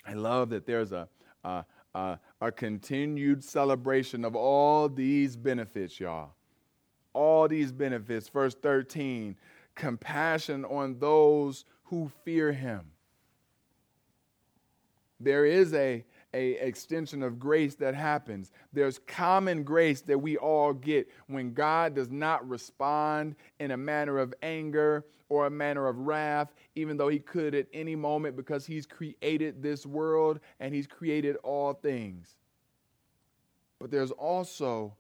I 0.07 0.15
love 0.15 0.51
that 0.51 0.67
there's 0.67 0.93
a, 0.93 1.09
a, 1.45 1.65
a, 1.95 2.19
a 2.41 2.53
continued 2.53 3.43
celebration 3.43 4.25
of 4.25 4.37
all 4.37 4.89
these 4.89 5.37
benefits, 5.37 5.99
y'all. 5.99 6.31
All 7.13 7.49
these 7.49 7.73
benefits. 7.73 8.29
Verse 8.29 8.55
13 8.55 9.37
compassion 9.77 10.65
on 10.65 10.99
those 10.99 11.65
who 11.85 12.11
fear 12.25 12.53
him. 12.53 12.91
There 15.21 15.47
is 15.47 15.73
a, 15.73 16.05
a 16.35 16.51
extension 16.53 17.23
of 17.23 17.39
grace 17.39 17.77
that 17.77 17.95
happens. 17.95 18.51
There's 18.73 18.99
common 19.07 19.63
grace 19.63 20.03
that 20.03 20.19
we 20.19 20.37
all 20.37 20.73
get 20.73 21.09
when 21.29 21.55
God 21.55 21.95
does 21.95 22.11
not 22.11 22.47
respond 22.49 23.37
in 23.61 23.71
a 23.71 23.77
manner 23.77 24.19
of 24.19 24.35
anger 24.43 25.07
or 25.29 25.47
a 25.47 25.51
manner 25.51 25.87
of 25.87 25.99
wrath, 25.99 26.53
even 26.75 26.97
though 26.97 27.09
he 27.09 27.19
could 27.19 27.55
at 27.55 27.67
any 27.73 27.97
moment 27.97 28.37
because 28.37 28.67
he's 28.67 28.87
created 28.87 29.63
this 29.63 29.87
world 29.87 30.41
and 30.61 30.75
he's 30.75 30.87
created 30.87 31.37
all 31.43 31.73
things. 31.73 32.37
But 33.81 33.91
there's 33.91 34.13
also 34.13 34.95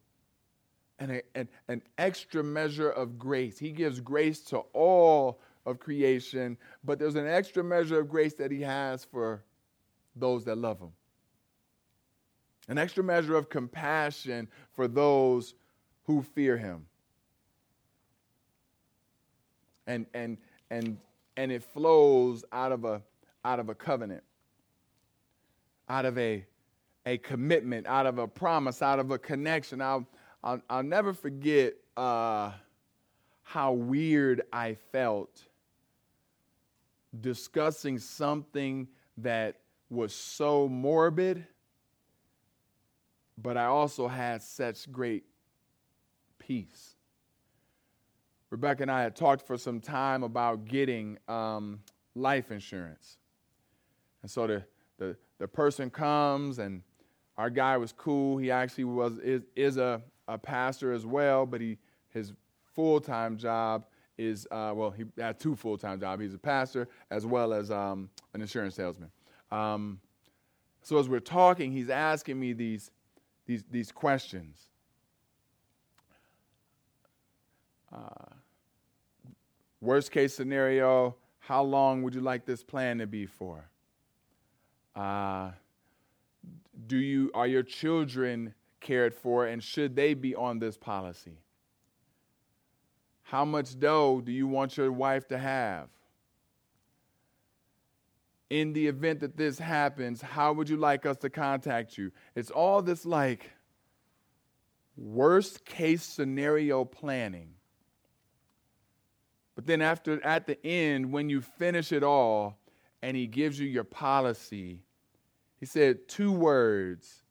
an, 0.99 1.21
an, 1.35 1.49
an 1.69 1.83
extra 1.99 2.43
measure 2.43 2.91
of 2.91 3.19
grace. 3.19 3.59
He 3.59 3.71
gives 3.71 4.01
grace 4.01 4.41
to 4.45 4.59
all 4.73 5.41
of 5.65 5.79
creation, 5.79 6.57
but 6.85 6.99
there's 6.99 7.17
an 7.17 7.27
extra 7.27 7.63
measure 7.63 8.01
of 8.01 8.09
grace 8.09 8.35
that 8.35 8.51
he 8.51 8.63
has 8.63 9.05
for 9.05 9.43
those 10.15 10.45
that 10.45 10.57
love 10.57 10.81
him. 10.81 10.93
An 12.69 12.79
extra 12.79 13.05
measure 13.05 13.37
of 13.37 13.49
compassion 13.49 14.49
for 14.75 14.89
those 14.89 15.55
who 16.05 16.23
fear 16.23 16.57
him. 16.57 16.87
And 19.87 20.07
and 20.15 20.39
and 20.71 20.99
and 21.37 21.53
it 21.53 21.63
flows 21.63 22.45
out 22.51 22.73
of 22.73 22.85
a 22.85 23.03
out 23.45 23.61
of 23.61 23.69
a 23.69 23.75
covenant. 23.75 24.25
Out 25.89 26.05
of 26.07 26.19
a 26.19 26.45
a 27.05 27.19
commitment, 27.19 27.87
out 27.87 28.07
of 28.07 28.19
a 28.19 28.27
promise, 28.27 28.83
out 28.83 28.99
of 28.99 29.13
a 29.13 29.19
connection. 29.19 29.81
I'll 29.81 30.09
I'll, 30.47 30.63
I'll 30.71 30.83
never 30.85 31.13
forget 31.13 31.75
uh, 31.97 32.53
how 33.43 33.73
weird 33.73 34.43
I 34.53 34.77
felt 34.93 35.43
discussing 37.21 37.99
something 37.99 38.87
that 39.19 39.57
was 39.91 40.15
so 40.15 40.69
morbid, 40.69 41.45
but 43.37 43.57
I 43.57 43.65
also 43.65 44.07
had 44.07 44.41
such 44.41 44.91
great 44.93 45.25
peace. 46.39 46.95
Rebecca 48.49 48.83
and 48.83 48.91
I 48.91 49.03
had 49.03 49.17
talked 49.17 49.45
for 49.45 49.59
some 49.59 49.81
time 49.81 50.23
about 50.23 50.67
getting 50.67 51.19
um, 51.27 51.81
life 52.15 52.53
insurance. 52.53 53.19
And 54.23 54.31
so 54.31 54.47
the, 54.47 54.63
the, 54.97 55.17
the 55.41 55.49
person 55.49 55.91
comes, 55.91 56.61
and 56.61 56.83
our 57.37 57.51
guy 57.51 57.77
was 57.79 57.91
cool. 57.91 58.39
He 58.39 58.53
actually 58.53 58.85
was 58.85 59.19
is, 59.19 59.43
is 59.57 59.77
a, 59.77 60.03
a 60.29 60.39
pastor 60.39 60.93
as 60.93 61.07
well, 61.07 61.47
but 61.47 61.61
he 61.61 61.79
his 62.11 62.33
full 62.75 63.01
time 63.01 63.37
job 63.37 63.87
is 64.19 64.47
uh, 64.51 64.73
well, 64.75 64.91
he 64.91 65.05
had 65.19 65.39
two 65.39 65.55
full 65.55 65.77
time 65.77 66.01
jobs. 66.01 66.23
He's 66.23 66.35
a 66.35 66.39
pastor 66.39 66.89
as 67.11 67.27
well 67.27 67.53
as 67.53 67.71
um, 67.71 68.09
an 68.35 68.41
insurance 68.41 68.75
salesman. 68.75 69.11
Um, 69.51 70.01
so 70.83 70.99
as 70.99 71.09
we're 71.09 71.21
talking, 71.21 71.73
he's 71.73 71.91
asking 71.91 72.39
me 72.39 72.53
these 72.53 72.91
these 73.47 73.65
these 73.71 73.93
questions. 73.93 74.71
Uh, 77.93 78.35
worst 79.81 80.11
case 80.11 80.35
scenario, 80.35 81.15
how 81.39 81.62
long 81.62 82.03
would 82.03 82.15
you 82.15 82.21
like 82.21 82.45
this 82.45 82.62
plan 82.62 82.99
to 82.99 83.07
be 83.07 83.27
for? 83.27 83.69
Uh, 84.95 85.51
do 86.87 86.97
you 86.97 87.31
are 87.35 87.47
your 87.47 87.62
children 87.62 88.55
cared 88.87 89.14
for, 89.14 89.46
and 89.46 89.62
should 89.62 89.96
they 89.96 90.14
be 90.14 90.35
on 90.37 90.61
this 90.61 90.77
policy? 90.77 91.38
How 93.25 93.44
much 93.44 93.79
dough 93.79 94.22
do 94.25 94.31
you 94.31 94.46
want 94.46 94.77
your 94.77 94.92
wife 94.92 95.27
to 95.29 95.38
have? 95.38 95.88
In 98.49 98.72
the 98.72 98.87
event 98.87 99.18
that 99.20 99.37
this 99.37 99.59
happens, 99.59 100.22
how 100.22 100.53
would 100.53 100.68
you 100.68 100.77
like 100.77 101.05
us 101.05 101.16
to 101.18 101.31
contact 101.31 101.99
you? 101.99 102.12
It's 102.37 102.53
all 102.53 102.81
this 102.81 103.05
like 103.05 103.51
worst 104.96 105.64
case 105.64 106.05
scenario 106.05 106.85
planning. 106.85 107.55
But 109.57 109.66
then 109.66 109.83
after 109.83 110.25
at 110.25 110.46
the 110.46 110.64
end 110.64 111.11
when 111.11 111.29
you 111.29 111.40
finish 111.40 111.90
it 111.90 112.05
all 112.05 112.57
and 113.03 113.16
he 113.16 113.27
gives 113.27 113.59
you 113.59 113.66
your 113.66 113.85
policy, 113.85 114.83
he 115.59 115.66
said 115.66 116.07
two 116.07 116.31
words 116.31 117.25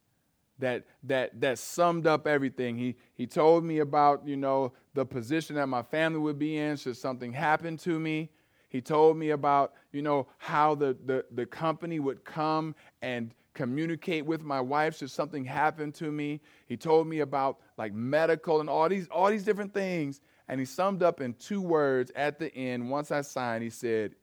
that 0.59 0.85
that 1.03 1.39
that 1.41 1.59
summed 1.59 2.07
up 2.07 2.27
everything. 2.27 2.77
He 2.77 2.95
he 3.13 3.27
told 3.27 3.63
me 3.63 3.79
about, 3.79 4.27
you 4.27 4.37
know, 4.37 4.73
the 4.93 5.05
position 5.05 5.55
that 5.55 5.67
my 5.67 5.83
family 5.83 6.19
would 6.19 6.39
be 6.39 6.57
in 6.57 6.77
should 6.77 6.97
something 6.97 7.33
happen 7.33 7.77
to 7.77 7.99
me. 7.99 8.29
He 8.69 8.81
told 8.81 9.17
me 9.17 9.29
about, 9.29 9.73
you 9.93 10.01
know, 10.01 10.27
how 10.37 10.75
the, 10.75 10.97
the, 11.05 11.23
the 11.31 11.45
company 11.45 11.99
would 11.99 12.25
come 12.25 12.75
and 13.01 13.33
communicate 13.53 14.25
with 14.25 14.41
my 14.41 14.59
wife 14.59 14.97
should 14.97 15.11
something 15.11 15.45
happen 15.45 15.93
to 15.93 16.11
me. 16.11 16.41
He 16.67 16.75
told 16.75 17.07
me 17.07 17.19
about 17.19 17.59
like 17.77 17.93
medical 17.93 18.59
and 18.59 18.69
all 18.69 18.89
these 18.89 19.07
all 19.07 19.29
these 19.29 19.45
different 19.45 19.73
things. 19.73 20.19
And 20.47 20.59
he 20.59 20.65
summed 20.65 21.01
up 21.01 21.21
in 21.21 21.33
two 21.35 21.61
words 21.61 22.11
at 22.15 22.37
the 22.37 22.53
end. 22.53 22.89
Once 22.89 23.11
I 23.11 23.21
signed, 23.21 23.63
he 23.63 23.69
said, 23.69 24.13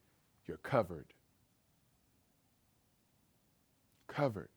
You're 0.47 0.59
covered. 0.59 1.07
Covered. 4.07 4.52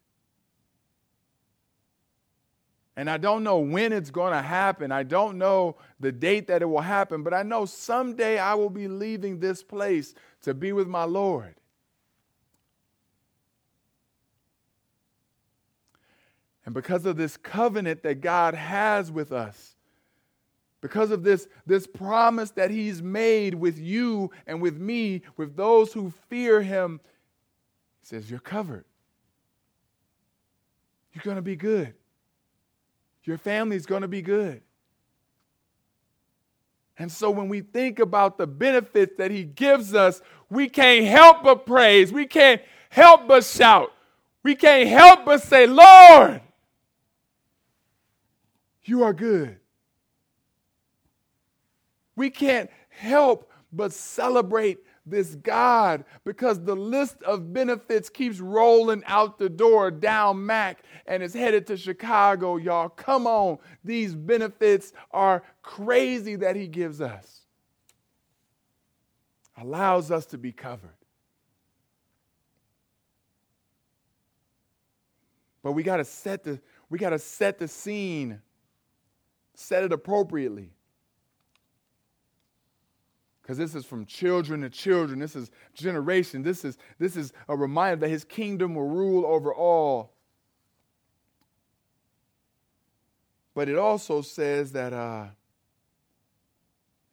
And 2.98 3.10
I 3.10 3.18
don't 3.18 3.44
know 3.44 3.60
when 3.60 3.92
it's 3.92 4.10
going 4.10 4.32
to 4.32 4.42
happen. 4.42 4.92
I 4.92 5.04
don't 5.04 5.38
know 5.38 5.76
the 6.00 6.12
date 6.12 6.48
that 6.48 6.62
it 6.62 6.66
will 6.66 6.82
happen, 6.82 7.24
but 7.24 7.34
I 7.34 7.44
know 7.44 7.66
someday 7.66 8.40
I 8.40 8.54
will 8.54 8.70
be 8.70 8.88
leaving 8.88 9.40
this 9.40 9.62
place 9.64 10.14
to 10.44 10.54
be 10.54 10.72
with 10.72 10.88
my 10.88 11.04
Lord. 11.04 11.56
And 16.66 16.74
because 16.74 17.06
of 17.06 17.18
this 17.18 17.38
covenant 17.38 18.02
that 18.04 18.22
God 18.22 18.56
has 18.56 19.12
with 19.12 19.32
us, 19.32 19.76
because 20.82 21.12
of 21.12 21.24
this, 21.24 21.48
this 21.66 21.86
promise 21.86 22.52
that 22.52 22.72
He's 22.72 23.02
made 23.02 23.56
with 23.56 23.78
you 23.78 24.32
and 24.48 24.62
with 24.62 24.78
me, 24.78 25.22
with 25.36 25.56
those 25.56 25.94
who 25.94 26.14
fear 26.30 26.62
Him, 26.62 27.02
He 28.02 28.08
says, 28.08 28.30
You're 28.30 28.40
covered. 28.40 28.86
You're 31.14 31.24
going 31.24 31.38
to 31.38 31.42
be 31.42 31.56
good. 31.56 31.94
Your 33.26 33.38
family's 33.38 33.86
going 33.86 34.04
to 34.04 34.08
be 34.08 34.22
good. 34.22 34.62
And 36.98 37.12
so 37.12 37.30
when 37.30 37.50
we 37.50 37.62
think 37.62 38.00
about 38.00 38.38
the 38.38 38.48
benefits 38.48 39.18
that 39.18 39.32
he 39.32 39.44
gives 39.44 39.94
us, 39.94 40.22
we 40.50 40.70
can't 40.70 41.06
help 41.06 41.44
but 41.44 41.66
praise. 41.66 42.14
We 42.14 42.26
can't 42.26 42.62
help 42.90 43.28
but 43.28 43.44
shout. 43.44 43.92
We 44.44 44.56
can't 44.56 44.88
help 44.88 45.26
but 45.26 45.42
say, 45.42 45.68
Lord, 45.68 46.42
you 48.84 49.04
are 49.04 49.14
good. 49.14 49.58
We 52.16 52.30
can't 52.30 52.70
help 52.90 53.52
but 53.74 53.92
celebrate 53.92 54.78
this 55.06 55.36
God 55.36 56.04
because 56.24 56.64
the 56.64 56.76
list 56.76 57.22
of 57.24 57.54
benefits 57.54 58.10
keeps 58.10 58.40
rolling 58.40 59.04
out 59.06 59.38
the 59.38 59.50
door 59.50 59.92
down 59.92 60.46
Mac 60.46 60.84
and 61.06 61.22
it's 61.22 61.34
headed 61.34 61.68
to 61.68 61.78
Chicago, 61.78 62.58
y'all. 62.58 62.90
Come 62.90 63.28
on. 63.28 63.60
These 63.84 64.16
benefits 64.16 64.94
are 65.12 65.44
crazy 65.62 66.36
that 66.38 66.56
He 66.56 66.68
gives 66.68 67.02
us. 67.02 67.42
Allows 69.58 70.12
us 70.12 70.26
to 70.28 70.38
be 70.38 70.52
covered. 70.52 70.90
But 75.62 75.72
we 75.72 75.84
got 75.84 75.98
to 75.98 76.06
set 76.06 76.44
the 76.44 76.60
we 76.90 77.00
got 77.00 77.10
to 77.10 77.20
set 77.20 77.58
the 77.58 77.68
scene. 77.68 78.42
Set 79.56 79.84
it 79.84 79.94
appropriately 79.94 80.75
because 83.46 83.60
this 83.60 83.76
is 83.76 83.86
from 83.86 84.06
children 84.06 84.62
to 84.62 84.70
children 84.70 85.20
this 85.20 85.36
is 85.36 85.52
generation 85.76 86.42
this 86.42 86.66
is 86.66 86.78
this 86.98 87.16
is 87.16 87.32
a 87.48 87.56
reminder 87.56 87.98
that 87.98 88.10
his 88.10 88.24
kingdom 88.24 88.74
will 88.74 88.88
rule 88.90 89.26
over 89.26 89.54
all 89.54 90.16
But 93.56 93.70
it 93.70 93.78
also 93.78 94.22
says 94.22 94.74
that 94.74 94.94
uh, 94.94 95.28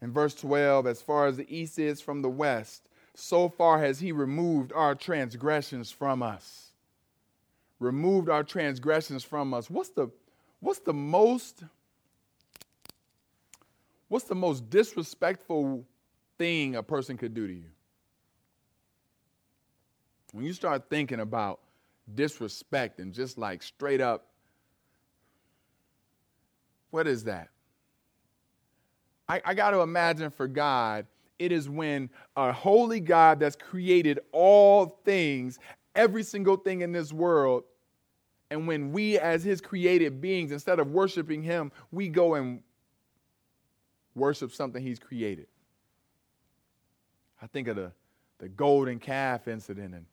in 0.03 0.13
verse 0.13 0.35
12, 0.35 0.89
as 0.89 1.01
far 1.01 1.27
as 1.27 1.37
the 1.37 1.57
east 1.57 1.79
is 1.79 2.01
from 2.01 2.21
the 2.21 2.29
west, 2.29 2.89
so 3.15 3.49
far 3.49 3.79
has 3.79 4.01
he 4.01 4.11
removed 4.11 4.73
our 4.73 4.97
transgressions 4.97 5.93
from 5.93 6.23
us. 6.23 6.73
Removed 7.79 8.29
our 8.29 8.43
transgressions 8.43 9.23
from 9.23 9.55
us. 9.55 9.71
What's 9.71 9.91
the 9.91 10.09
what's 10.61 10.81
the 10.81 10.93
most 10.93 11.65
what's 14.09 14.27
the 14.27 14.35
most 14.35 14.71
disrespectful 14.71 15.85
thing 16.39 16.77
a 16.77 16.83
person 16.83 17.17
could 17.17 17.35
do 17.35 17.47
to 17.47 17.53
you? 17.53 17.71
When 20.33 20.45
you 20.45 20.53
start 20.53 20.89
thinking 20.89 21.21
about 21.21 21.61
disrespect 22.15 23.01
and 23.01 23.13
just 23.13 23.39
like 23.39 23.63
straight 23.63 24.01
up, 24.01 24.29
what 26.91 27.07
is 27.07 27.25
that? 27.25 27.49
I, 29.29 29.41
I 29.45 29.55
got 29.55 29.71
to 29.71 29.81
imagine 29.81 30.31
for 30.31 30.47
God, 30.47 31.07
it 31.39 31.53
is 31.53 31.69
when 31.69 32.11
a 32.37 32.53
holy 32.53 33.01
God 33.01 33.41
that's 33.41 33.57
created 33.57 34.21
all 34.33 35.01
things, 35.05 35.59
every 35.95 36.23
single 36.23 36.57
thing 36.57 36.83
in 36.83 36.93
this 36.93 37.13
world, 37.13 37.65
and 38.51 38.67
when 38.67 38.93
we, 38.93 39.19
as 39.19 39.43
his 39.43 39.63
created 39.63 40.21
beings, 40.21 40.53
instead 40.53 40.79
of 40.79 40.91
worshiping 40.91 41.43
him, 41.43 41.73
we 41.91 42.09
go 42.09 42.35
and 42.35 42.63
worship 44.15 44.53
something 44.53 44.83
he's 44.83 44.99
created. 44.99 45.47
I 47.43 47.47
think 47.49 47.69
of 47.69 47.77
the, 47.77 47.93
the 48.39 48.49
golden 48.49 48.99
calf 48.99 49.49
incident 49.49 49.95
and 49.95 50.07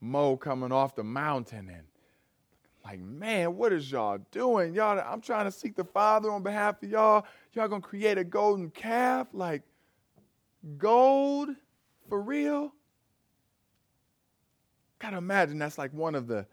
Mo 0.00 0.36
coming 0.36 0.70
off 0.70 0.94
the 0.94 1.02
mountain 1.02 1.70
and 1.70 1.84
like, 2.84 3.00
man, 3.00 3.56
what 3.56 3.72
is 3.72 3.90
y'all 3.90 4.18
doing? 4.30 4.74
Y'all, 4.74 5.02
I'm 5.04 5.20
trying 5.20 5.46
to 5.46 5.50
seek 5.50 5.74
the 5.76 5.84
Father 5.84 6.30
on 6.30 6.42
behalf 6.42 6.82
of 6.82 6.88
y'all. 6.88 7.26
Y'all 7.52 7.68
gonna 7.68 7.80
create 7.80 8.16
a 8.16 8.24
golden 8.24 8.70
calf? 8.70 9.28
Like, 9.32 9.62
gold? 10.76 11.50
For 12.08 12.20
real? 12.20 12.72
Gotta 14.98 15.18
imagine 15.18 15.58
that's 15.58 15.78
like 15.78 15.92
one 15.92 16.14
of 16.14 16.26
the 16.26 16.46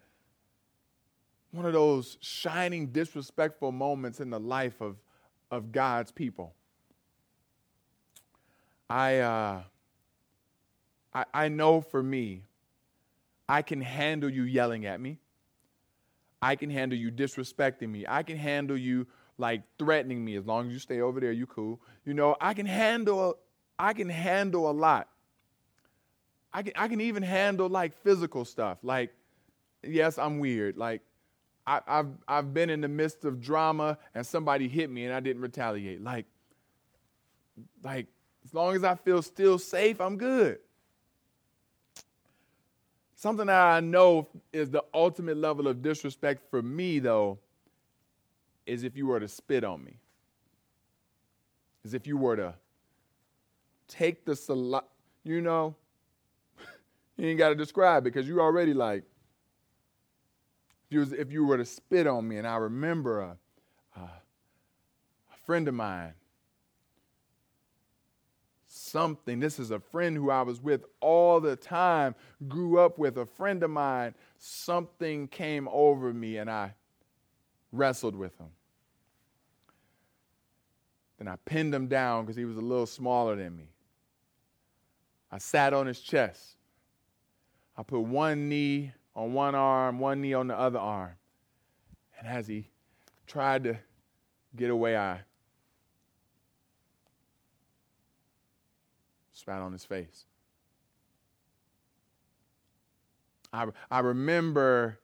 one 1.52 1.64
of 1.64 1.72
those 1.72 2.18
shining 2.20 2.88
disrespectful 2.88 3.72
moments 3.72 4.20
in 4.20 4.28
the 4.28 4.40
life 4.40 4.80
of, 4.82 4.96
of 5.50 5.72
God's 5.72 6.12
people. 6.12 6.54
I 8.90 9.18
uh 9.18 9.62
I, 11.16 11.24
I 11.32 11.48
know 11.48 11.80
for 11.80 12.02
me, 12.02 12.42
I 13.48 13.62
can 13.62 13.80
handle 13.80 14.28
you 14.28 14.42
yelling 14.42 14.84
at 14.84 15.00
me. 15.00 15.18
I 16.42 16.56
can 16.56 16.68
handle 16.68 16.98
you 16.98 17.10
disrespecting 17.10 17.88
me. 17.88 18.04
I 18.06 18.22
can 18.22 18.36
handle 18.36 18.76
you 18.76 19.06
like 19.38 19.62
threatening 19.78 20.22
me 20.22 20.36
as 20.36 20.44
long 20.44 20.66
as 20.66 20.74
you 20.74 20.78
stay 20.78 21.00
over 21.00 21.18
there, 21.18 21.32
you 21.32 21.46
cool. 21.46 21.80
You 22.04 22.12
know, 22.12 22.36
I 22.38 22.52
can 22.52 22.66
handle 22.66 23.38
I 23.78 23.94
can 23.94 24.10
handle 24.10 24.70
a 24.70 24.72
lot. 24.72 25.08
I 26.52 26.62
can 26.62 26.74
I 26.76 26.86
can 26.86 27.00
even 27.00 27.22
handle 27.22 27.70
like 27.70 27.94
physical 28.02 28.44
stuff. 28.44 28.78
Like, 28.82 29.14
yes, 29.82 30.18
I'm 30.18 30.38
weird. 30.38 30.76
Like 30.76 31.00
I, 31.66 31.80
have 31.86 32.08
I've 32.28 32.52
been 32.52 32.68
in 32.68 32.82
the 32.82 32.88
midst 32.88 33.24
of 33.24 33.40
drama 33.40 33.96
and 34.14 34.26
somebody 34.26 34.68
hit 34.68 34.90
me 34.90 35.06
and 35.06 35.14
I 35.14 35.20
didn't 35.20 35.40
retaliate. 35.40 36.02
Like, 36.02 36.26
like 37.82 38.06
as 38.44 38.52
long 38.52 38.76
as 38.76 38.84
I 38.84 38.96
feel 38.96 39.22
still 39.22 39.58
safe, 39.58 39.98
I'm 39.98 40.18
good. 40.18 40.58
Something 43.18 43.46
that 43.46 43.58
I 43.58 43.80
know 43.80 44.28
is 44.52 44.68
the 44.70 44.84
ultimate 44.92 45.38
level 45.38 45.66
of 45.68 45.80
disrespect 45.80 46.50
for 46.50 46.60
me, 46.60 46.98
though, 46.98 47.38
is 48.66 48.84
if 48.84 48.94
you 48.94 49.06
were 49.06 49.18
to 49.18 49.26
spit 49.26 49.64
on 49.64 49.82
me. 49.82 49.96
Is 51.82 51.94
if 51.94 52.06
you 52.06 52.18
were 52.18 52.36
to 52.36 52.54
take 53.88 54.26
the 54.26 54.36
saliva, 54.36 54.84
you 55.24 55.40
know, 55.40 55.74
you 57.16 57.28
ain't 57.28 57.38
got 57.38 57.48
to 57.48 57.54
describe 57.54 58.02
it 58.02 58.12
because 58.12 58.28
you 58.28 58.38
already 58.38 58.74
like, 58.74 59.04
if 60.88 60.92
you, 60.92 61.00
was, 61.00 61.12
if 61.14 61.32
you 61.32 61.46
were 61.46 61.56
to 61.56 61.64
spit 61.64 62.06
on 62.06 62.28
me, 62.28 62.36
and 62.36 62.46
I 62.46 62.56
remember 62.56 63.20
a, 63.20 63.36
a, 63.96 64.00
a 64.02 65.36
friend 65.46 65.66
of 65.68 65.74
mine 65.74 66.12
something. 68.96 69.40
This 69.40 69.58
is 69.58 69.72
a 69.72 69.78
friend 69.78 70.16
who 70.16 70.30
I 70.30 70.40
was 70.40 70.58
with 70.58 70.86
all 71.02 71.38
the 71.38 71.54
time, 71.54 72.14
grew 72.48 72.78
up 72.78 72.98
with, 72.98 73.18
a 73.18 73.26
friend 73.26 73.62
of 73.62 73.68
mine. 73.68 74.14
Something 74.38 75.28
came 75.28 75.68
over 75.70 76.14
me 76.14 76.38
and 76.38 76.50
I 76.50 76.72
wrestled 77.72 78.16
with 78.16 78.34
him. 78.38 78.48
Then 81.18 81.28
I 81.28 81.36
pinned 81.44 81.74
him 81.74 81.88
down 81.88 82.24
because 82.24 82.36
he 82.36 82.46
was 82.46 82.56
a 82.56 82.62
little 82.62 82.86
smaller 82.86 83.36
than 83.36 83.54
me. 83.54 83.68
I 85.30 85.36
sat 85.36 85.74
on 85.74 85.86
his 85.86 86.00
chest. 86.00 86.56
I 87.76 87.82
put 87.82 88.00
one 88.00 88.48
knee 88.48 88.92
on 89.14 89.34
one 89.34 89.54
arm, 89.54 89.98
one 89.98 90.22
knee 90.22 90.32
on 90.32 90.46
the 90.46 90.58
other 90.58 90.78
arm. 90.78 91.12
And 92.18 92.26
as 92.26 92.46
he 92.46 92.70
tried 93.26 93.64
to 93.64 93.76
get 94.56 94.70
away, 94.70 94.96
I 94.96 95.20
spat 99.36 99.60
on 99.60 99.72
his 99.72 99.84
face. 99.84 100.24
I, 103.52 103.66
I 103.90 104.00
remember 104.00 104.98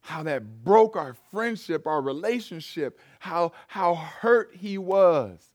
how 0.00 0.22
that 0.22 0.62
broke 0.64 0.96
our 0.96 1.14
friendship, 1.32 1.86
our 1.86 2.00
relationship, 2.00 3.00
how, 3.18 3.52
how 3.66 3.96
hurt 3.96 4.52
he 4.54 4.78
was. 4.78 5.50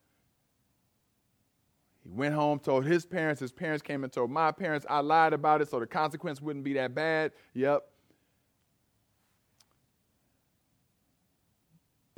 He 2.03 2.09
went 2.09 2.35
home, 2.35 2.59
told 2.59 2.85
his 2.85 3.05
parents, 3.05 3.39
his 3.39 3.53
parents 3.53 3.81
came 3.81 4.03
and 4.03 4.11
told 4.11 4.29
my 4.29 4.51
parents. 4.51 4.85
I 4.89 4.99
lied 4.99 5.31
about 5.31 5.61
it 5.61 5.69
so 5.69 5.79
the 5.79 5.87
consequence 5.87 6.41
wouldn't 6.41 6.65
be 6.65 6.73
that 6.73 6.93
bad. 6.93 7.31
Yep. 7.53 7.83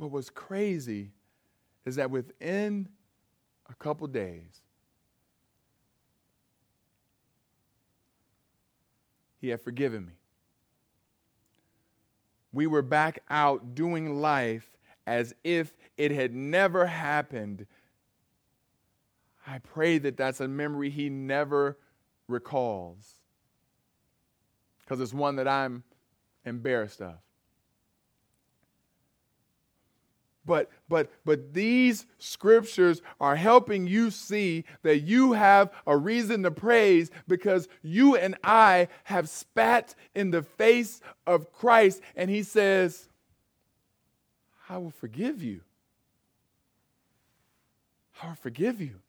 But 0.00 0.08
what's 0.08 0.30
crazy 0.30 1.12
is 1.86 1.96
that 1.96 2.10
within 2.10 2.88
a 3.70 3.74
couple 3.74 4.08
days, 4.08 4.63
He 9.44 9.50
had 9.50 9.60
forgiven 9.60 10.06
me. 10.06 10.12
We 12.50 12.66
were 12.66 12.80
back 12.80 13.22
out 13.28 13.74
doing 13.74 14.22
life 14.22 14.70
as 15.06 15.34
if 15.44 15.74
it 15.98 16.12
had 16.12 16.34
never 16.34 16.86
happened. 16.86 17.66
I 19.46 19.58
pray 19.58 19.98
that 19.98 20.16
that's 20.16 20.40
a 20.40 20.48
memory 20.48 20.88
he 20.88 21.10
never 21.10 21.76
recalls 22.26 23.16
because 24.80 24.98
it's 24.98 25.12
one 25.12 25.36
that 25.36 25.46
I'm 25.46 25.82
embarrassed 26.46 27.02
of. 27.02 27.16
But 30.46 30.70
but 30.88 31.10
but 31.24 31.54
these 31.54 32.06
scriptures 32.18 33.00
are 33.20 33.36
helping 33.36 33.86
you 33.86 34.10
see 34.10 34.64
that 34.82 35.00
you 35.00 35.32
have 35.32 35.72
a 35.86 35.96
reason 35.96 36.42
to 36.42 36.50
praise 36.50 37.10
because 37.26 37.68
you 37.82 38.16
and 38.16 38.36
I 38.44 38.88
have 39.04 39.28
spat 39.28 39.94
in 40.14 40.30
the 40.30 40.42
face 40.42 41.00
of 41.26 41.52
Christ 41.52 42.02
and 42.14 42.30
he 42.30 42.42
says 42.42 43.08
I 44.68 44.78
will 44.78 44.90
forgive 44.90 45.42
you. 45.42 45.60
I 48.22 48.28
will 48.28 48.34
forgive 48.34 48.80
you. 48.80 49.00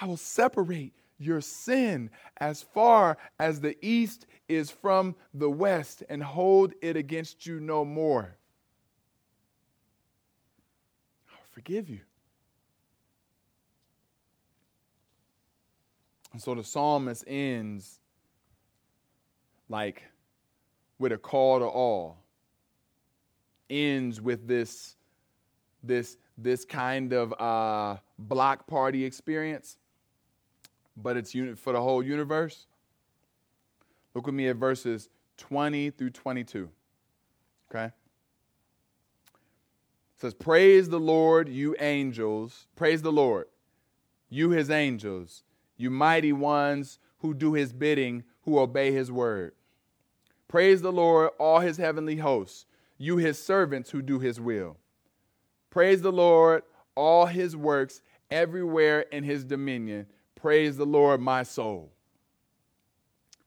I 0.00 0.06
will 0.06 0.16
separate 0.16 0.92
your 1.18 1.40
sin 1.40 2.10
as 2.38 2.62
far 2.62 3.18
as 3.38 3.60
the 3.60 3.76
east 3.84 4.26
is 4.48 4.70
from 4.70 5.16
the 5.34 5.50
west 5.50 6.02
and 6.08 6.22
hold 6.22 6.72
it 6.80 6.96
against 6.96 7.46
you 7.46 7.60
no 7.60 7.84
more. 7.84 8.37
Forgive 11.58 11.90
you. 11.90 11.98
And 16.32 16.40
so 16.40 16.54
the 16.54 16.62
psalmist 16.62 17.24
ends 17.26 17.98
like 19.68 20.04
with 21.00 21.10
a 21.10 21.18
call 21.18 21.58
to 21.58 21.64
all, 21.64 22.18
ends 23.68 24.20
with 24.20 24.46
this, 24.46 24.94
this, 25.82 26.16
this 26.36 26.64
kind 26.64 27.12
of 27.12 27.34
uh, 27.40 27.96
block 28.20 28.68
party 28.68 29.04
experience, 29.04 29.78
but 30.96 31.16
it's 31.16 31.34
unit 31.34 31.58
for 31.58 31.72
the 31.72 31.80
whole 31.80 32.04
universe. 32.04 32.68
Look 34.14 34.26
with 34.26 34.34
me 34.36 34.46
at 34.46 34.54
verses 34.54 35.08
20 35.38 35.90
through 35.90 36.10
22. 36.10 36.68
Okay? 37.68 37.92
Says, 40.18 40.34
Praise 40.34 40.88
the 40.88 41.00
Lord, 41.00 41.48
you 41.48 41.74
angels. 41.78 42.66
Praise 42.76 43.02
the 43.02 43.12
Lord, 43.12 43.46
you 44.28 44.50
his 44.50 44.70
angels, 44.70 45.44
you 45.76 45.90
mighty 45.90 46.32
ones 46.32 46.98
who 47.18 47.34
do 47.34 47.54
his 47.54 47.72
bidding, 47.72 48.24
who 48.42 48.58
obey 48.58 48.92
his 48.92 49.10
word. 49.10 49.52
Praise 50.48 50.82
the 50.82 50.92
Lord, 50.92 51.30
all 51.38 51.60
his 51.60 51.76
heavenly 51.76 52.16
hosts, 52.16 52.66
you 52.96 53.16
his 53.16 53.40
servants 53.42 53.90
who 53.90 54.02
do 54.02 54.18
his 54.18 54.40
will. 54.40 54.76
Praise 55.70 56.02
the 56.02 56.12
Lord, 56.12 56.62
all 56.94 57.26
his 57.26 57.56
works, 57.56 58.00
everywhere 58.30 59.00
in 59.00 59.24
his 59.24 59.44
dominion. 59.44 60.06
Praise 60.34 60.76
the 60.76 60.86
Lord, 60.86 61.20
my 61.20 61.42
soul. 61.42 61.92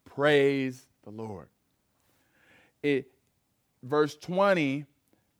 Praise 0.05 0.85
the 1.03 1.09
Lord. 1.09 1.47
It, 2.83 3.11
verse 3.83 4.15
20 4.15 4.85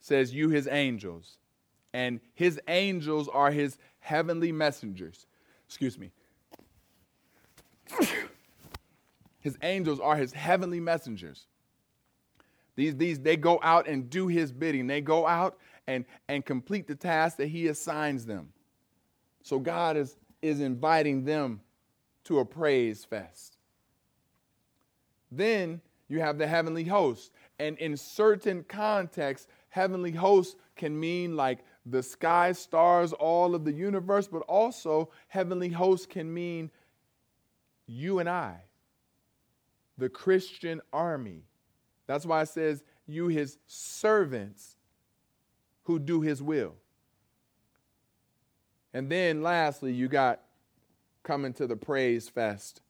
says, 0.02 0.34
You 0.34 0.49
his 0.49 0.68
angels. 0.68 1.38
And 1.93 2.20
his 2.34 2.60
angels 2.68 3.30
are 3.30 3.52
his 3.52 3.78
heavenly 3.99 4.52
messengers. 4.52 5.26
Excuse 5.68 5.97
me. 5.97 6.12
His 9.39 9.58
angels 9.64 9.99
are 9.99 10.16
his 10.16 10.34
heavenly 10.34 10.80
messengers. 10.80 11.47
These, 12.76 12.95
these, 12.95 13.20
they 13.20 13.36
go 13.36 13.60
out 13.64 13.88
and 13.88 14.10
do 14.10 14.28
his 14.28 14.52
bidding. 14.52 14.88
They 14.88 15.02
go 15.02 15.28
out 15.28 15.58
and, 15.88 16.06
and 16.28 16.45
complete 16.45 16.88
the 16.88 16.95
task 16.95 17.38
that 17.38 17.47
he 17.47 17.68
assigns 17.68 18.26
them. 18.26 18.54
So 19.43 19.60
God 19.60 19.97
is, 19.97 20.16
is 20.41 20.62
inviting 20.62 21.26
them 21.26 21.62
to 22.26 22.39
a 22.39 22.45
praise 22.45 23.04
fest. 23.04 23.58
Then 25.32 25.82
you 26.08 26.20
have 26.20 26.38
the 26.38 26.47
heavenly 26.47 26.84
host. 26.84 27.32
And 27.60 27.78
in 27.80 27.97
certain 27.97 28.64
contexts, 28.64 29.47
heavenly 29.72 30.11
host 30.11 30.57
can 30.76 30.97
mean 30.97 31.36
like 31.36 31.59
the 31.86 32.03
sky, 32.03 32.51
stars, 32.51 33.13
all 33.13 33.55
of 33.55 33.65
the 33.65 33.72
universe, 33.72 34.28
but 34.28 34.43
also 34.43 35.09
heavenly 35.28 35.69
host 35.69 36.09
can 36.09 36.32
mean 36.32 36.69
you 37.88 38.19
and 38.19 38.30
I, 38.30 38.61
the 39.97 40.09
Christian 40.09 40.82
army. 40.93 41.45
That's 42.05 42.26
why 42.26 42.43
it 42.43 42.49
says, 42.49 42.84
You, 43.07 43.28
his 43.28 43.57
servants 43.65 44.76
who 45.84 45.97
do 45.97 46.22
his 46.22 46.43
will. 46.43 46.76
And 48.93 49.09
then 49.09 49.41
lastly, 49.41 49.93
you 49.93 50.07
got 50.07 50.41
coming 51.24 51.53
to 51.53 51.65
the 51.65 51.78
praise 51.78 52.28
fest. 52.28 52.82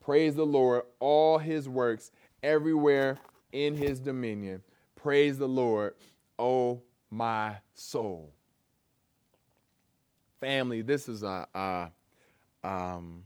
Praise 0.00 0.34
the 0.34 0.44
Lord, 0.44 0.82
all 0.98 1.38
his 1.38 1.68
works, 1.68 2.10
everywhere 2.42 3.18
in 3.52 3.76
his 3.76 4.00
dominion. 4.00 4.62
Praise 5.04 5.36
the 5.36 5.46
Lord, 5.46 5.92
oh 6.38 6.80
my 7.10 7.56
soul. 7.74 8.32
Family, 10.40 10.80
this 10.80 11.10
is 11.10 11.22
a, 11.22 11.46
a 11.54 11.90
um, 12.66 13.24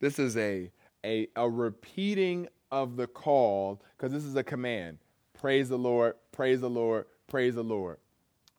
this 0.00 0.18
is 0.18 0.36
a, 0.36 0.72
a, 1.06 1.28
a 1.36 1.48
repeating 1.48 2.48
of 2.72 2.96
the 2.96 3.06
call 3.06 3.80
because 3.96 4.12
this 4.12 4.24
is 4.24 4.34
a 4.34 4.42
command. 4.42 4.98
Praise 5.34 5.68
the 5.68 5.78
Lord, 5.78 6.14
praise 6.32 6.62
the 6.62 6.68
Lord, 6.68 7.04
praise 7.28 7.54
the 7.54 7.62
Lord. 7.62 7.98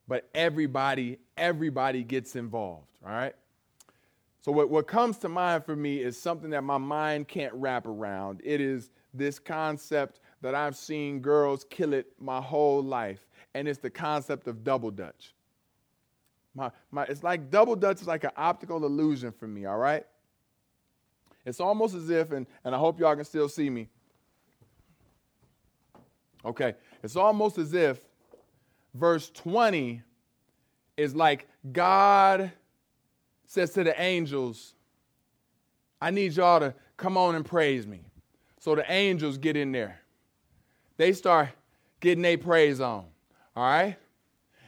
But 0.07 0.30
everybody, 0.34 1.18
everybody 1.36 2.05
gets 2.05 2.38
involved, 2.38 2.88
all 3.05 3.12
right? 3.12 3.36
So, 4.39 4.53
what, 4.53 4.70
what 4.70 4.88
comes 4.88 5.18
to 5.18 5.28
mind 5.28 5.66
for 5.66 5.76
me 5.76 5.97
is 5.97 6.18
something 6.18 6.51
that 6.51 6.64
my 6.64 6.78
mind 6.78 7.28
can't 7.28 7.53
wrap 7.53 7.86
around. 7.86 8.39
It 8.45 8.62
is 8.62 8.91
this 9.14 9.39
concept 9.39 10.22
that 10.42 10.56
I've 10.56 10.76
seen 10.76 11.20
girls 11.20 11.66
kill 11.70 11.94
it 11.94 12.08
my 12.20 12.42
whole 12.42 12.82
life, 12.82 13.28
and 13.54 13.68
it's 13.68 13.80
the 13.80 13.90
concept 13.90 14.48
of 14.48 14.64
double 14.64 14.92
dutch. 14.92 15.34
My, 16.56 16.72
my, 16.92 17.04
it's 17.04 17.24
like 17.24 17.50
double 17.50 17.76
dutch 17.76 18.02
is 18.02 18.08
like 18.08 18.24
an 18.24 18.32
optical 18.36 18.84
illusion 18.84 19.32
for 19.32 19.48
me, 19.48 19.66
all 19.66 19.78
right? 19.78 20.06
It's 21.46 21.60
almost 21.60 21.96
as 21.96 22.10
if, 22.10 22.32
and, 22.32 22.46
and 22.64 22.76
I 22.76 22.78
hope 22.78 23.00
y'all 23.00 23.16
can 23.16 23.26
still 23.26 23.50
see 23.50 23.70
me. 23.70 23.88
Okay, 26.46 26.76
it's 27.04 27.16
almost 27.16 27.58
as 27.58 27.74
if 27.74 28.00
verse 28.94 29.30
20 29.32 30.02
is 30.98 31.16
like 31.16 31.48
God 31.72 32.52
says 33.46 33.72
to 33.72 33.84
the 33.84 34.00
angels, 34.00 34.74
I 36.02 36.12
need 36.12 36.34
y'all 36.34 36.60
to 36.60 36.74
come 36.98 37.18
on 37.18 37.36
and 37.36 37.46
praise 37.46 37.86
me. 37.88 38.02
So 38.60 38.76
the 38.76 38.90
angels 38.92 39.38
get 39.38 39.58
in 39.58 39.72
there. 39.72 39.99
They 41.00 41.14
start 41.14 41.47
getting 42.02 42.22
their 42.22 42.38
praise 42.38 42.82
on. 42.82 43.06
All 43.56 43.64
right? 43.64 43.95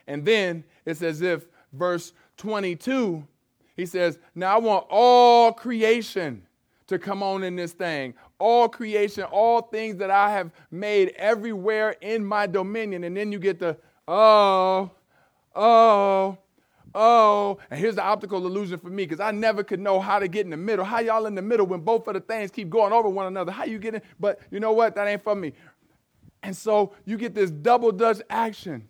And 0.08 0.24
then 0.26 0.64
it's 0.86 1.02
as 1.02 1.22
if 1.22 1.46
verse 1.74 2.14
22, 2.38 3.28
he 3.76 3.86
says, 3.86 4.18
Now 4.34 4.56
I 4.56 4.60
want 4.60 4.88
all 4.90 5.52
creation 5.52 6.44
to 6.88 6.98
come 6.98 7.22
on 7.22 7.44
in 7.44 7.58
this 7.58 7.74
thing. 7.74 8.14
All 8.40 8.70
creation, 8.70 9.26
all 9.26 9.62
things 9.62 9.98
that 9.98 10.10
I 10.10 10.32
have 10.32 10.52
made 10.72 11.10
everywhere 11.18 11.98
in 12.00 12.24
my 12.26 12.48
dominion. 12.48 13.04
And 13.04 13.16
then 13.16 13.34
you 13.34 13.38
get 13.38 13.60
the, 13.60 13.76
oh, 14.08 14.90
oh, 15.54 16.38
oh. 16.96 17.60
And 17.70 17.80
here's 17.80 17.96
the 17.96 18.04
optical 18.04 18.46
illusion 18.46 18.80
for 18.80 18.90
me 18.90 19.04
because 19.04 19.20
I 19.20 19.32
never 19.32 19.64
could 19.64 19.82
know 19.82 20.00
how 20.00 20.18
to 20.18 20.30
get 20.30 20.46
in 20.46 20.50
the 20.50 20.58
middle. 20.58 20.86
How 20.86 21.00
y'all 21.00 21.26
in 21.26 21.36
the 21.36 21.42
middle 21.42 21.66
when 21.66 21.82
both 21.82 22.08
of 22.08 22.14
the 22.14 22.22
things 22.22 22.52
keep 22.52 22.70
going 22.70 22.94
over 22.94 23.10
one 23.10 23.28
another? 23.28 23.52
How 23.52 23.66
you 23.66 23.80
get 23.80 23.96
in? 23.96 24.02
But 24.20 24.40
you 24.50 24.60
know 24.60 24.72
what? 24.72 24.96
That 24.96 25.08
ain't 25.08 25.24
for 25.24 25.36
me. 25.36 25.54
And 26.44 26.56
so 26.56 26.94
you 27.06 27.18
get 27.18 27.36
this 27.36 27.52
double 27.52 27.92
dutch 27.92 28.22
action. 28.30 28.89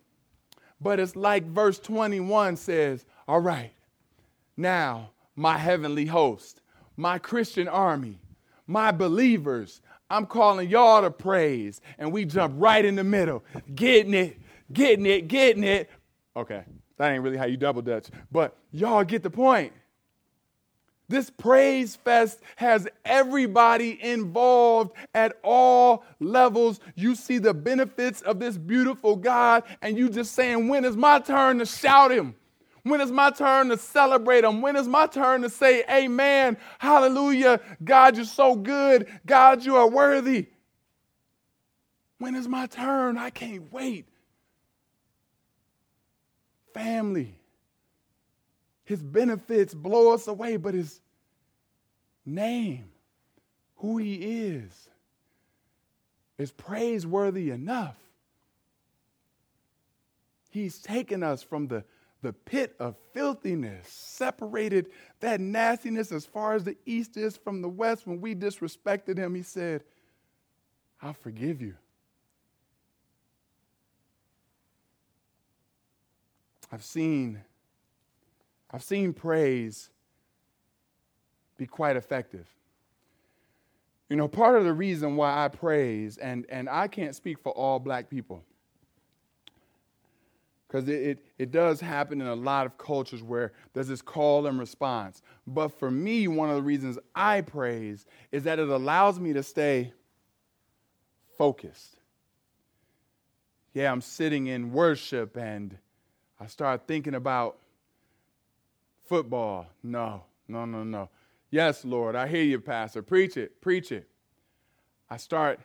But 0.80 0.98
it's 0.98 1.14
like 1.14 1.44
verse 1.46 1.78
21 1.78 2.56
says, 2.56 3.04
All 3.28 3.40
right, 3.40 3.72
now 4.56 5.10
my 5.36 5.58
heavenly 5.58 6.06
host 6.06 6.62
my 6.96 7.18
Christian 7.18 7.68
army, 7.68 8.18
my 8.66 8.92
believers. 8.92 9.80
I'm 10.10 10.26
calling 10.26 10.68
y'all 10.68 11.02
to 11.02 11.10
praise. 11.10 11.80
And 11.98 12.12
we 12.12 12.24
jump 12.24 12.54
right 12.56 12.84
in 12.84 12.96
the 12.96 13.04
middle, 13.04 13.42
getting 13.74 14.14
it, 14.14 14.38
getting 14.72 15.06
it, 15.06 15.28
getting 15.28 15.64
it. 15.64 15.90
Okay, 16.36 16.64
that 16.98 17.12
ain't 17.12 17.22
really 17.22 17.36
how 17.36 17.46
you 17.46 17.56
double 17.56 17.82
dutch, 17.82 18.08
but 18.30 18.56
y'all 18.70 19.04
get 19.04 19.22
the 19.22 19.30
point. 19.30 19.72
This 21.12 21.28
praise 21.28 21.94
fest 21.94 22.40
has 22.56 22.88
everybody 23.04 24.02
involved 24.02 24.92
at 25.12 25.38
all 25.44 26.06
levels. 26.20 26.80
You 26.94 27.16
see 27.16 27.36
the 27.36 27.52
benefits 27.52 28.22
of 28.22 28.40
this 28.40 28.56
beautiful 28.56 29.16
God, 29.16 29.64
and 29.82 29.98
you 29.98 30.08
just 30.08 30.32
saying, 30.32 30.68
When 30.68 30.86
is 30.86 30.96
my 30.96 31.18
turn 31.18 31.58
to 31.58 31.66
shout 31.66 32.12
Him? 32.12 32.34
When 32.84 33.02
is 33.02 33.12
my 33.12 33.28
turn 33.28 33.68
to 33.68 33.76
celebrate 33.76 34.42
Him? 34.42 34.62
When 34.62 34.74
is 34.74 34.88
my 34.88 35.06
turn 35.06 35.42
to 35.42 35.50
say, 35.50 35.84
Amen, 35.90 36.56
hallelujah, 36.78 37.60
God, 37.84 38.16
you're 38.16 38.24
so 38.24 38.56
good, 38.56 39.06
God, 39.26 39.66
you 39.66 39.76
are 39.76 39.90
worthy? 39.90 40.46
When 42.16 42.34
is 42.34 42.48
my 42.48 42.64
turn? 42.64 43.18
I 43.18 43.28
can't 43.28 43.70
wait. 43.70 44.06
Family, 46.72 47.34
His 48.84 49.02
benefits 49.02 49.74
blow 49.74 50.12
us 50.12 50.26
away, 50.26 50.56
but 50.56 50.74
His 50.74 51.00
name, 52.26 52.90
who 53.76 53.98
He 53.98 54.14
is, 54.14 54.88
is 56.38 56.50
praiseworthy 56.50 57.50
enough. 57.50 57.96
He's 60.50 60.78
taken 60.78 61.22
us 61.22 61.42
from 61.42 61.68
the 61.68 61.84
the 62.22 62.32
pit 62.32 62.74
of 62.78 62.96
filthiness, 63.12 63.88
separated 63.88 64.86
that 65.20 65.40
nastiness 65.40 66.12
as 66.12 66.24
far 66.24 66.54
as 66.54 66.64
the 66.64 66.76
east 66.86 67.16
is 67.16 67.36
from 67.36 67.60
the 67.60 67.68
west. 67.68 68.06
When 68.06 68.20
we 68.20 68.34
disrespected 68.34 69.18
him, 69.18 69.34
he 69.34 69.42
said, 69.42 69.82
I'll 71.02 71.12
forgive 71.12 71.60
you. 71.60 71.74
I've 76.70 76.84
seen, 76.84 77.42
I've 78.72 78.82
seen 78.82 79.12
praise 79.12 79.90
be 81.58 81.66
quite 81.66 81.96
effective. 81.96 82.46
You 84.08 84.16
know, 84.16 84.28
part 84.28 84.56
of 84.56 84.64
the 84.64 84.72
reason 84.72 85.16
why 85.16 85.44
I 85.44 85.48
praise, 85.48 86.18
and, 86.18 86.46
and 86.48 86.68
I 86.68 86.88
can't 86.88 87.14
speak 87.14 87.38
for 87.38 87.52
all 87.52 87.78
black 87.78 88.10
people, 88.10 88.44
because 90.66 90.88
it, 90.88 91.02
it, 91.02 91.26
it, 91.38 91.50
does 91.50 91.80
happen 91.80 92.20
in 92.20 92.26
a 92.26 92.34
lot 92.34 92.64
of 92.64 92.78
cultures 92.78 93.22
where 93.22 93.52
there's 93.74 93.88
this 93.88 94.00
call 94.00 94.46
and 94.46 94.58
response. 94.58 95.22
But 95.46 95.68
for 95.68 95.90
me, 95.90 96.28
one 96.28 96.48
of 96.48 96.56
the 96.56 96.62
reasons 96.62 96.98
I 97.14 97.42
praise 97.42 98.06
is 98.32 98.44
that 98.44 98.58
it 98.58 98.68
allows 98.68 99.20
me 99.20 99.34
to 99.34 99.42
stay 99.42 99.92
focused. 101.36 101.96
Yeah, 103.74 103.92
I'm 103.92 104.00
sitting 104.00 104.46
in 104.46 104.72
worship 104.72 105.36
and 105.36 105.76
I 106.40 106.46
start 106.46 106.86
thinking 106.86 107.14
about 107.14 107.58
football. 109.04 109.66
No, 109.82 110.24
no, 110.48 110.64
no, 110.64 110.84
no. 110.84 111.08
Yes, 111.50 111.84
Lord, 111.84 112.16
I 112.16 112.26
hear 112.28 112.42
you, 112.42 112.60
Pastor. 112.60 113.02
Preach 113.02 113.36
it, 113.36 113.60
preach 113.60 113.92
it. 113.92 114.08
I 115.10 115.16
start 115.18 115.60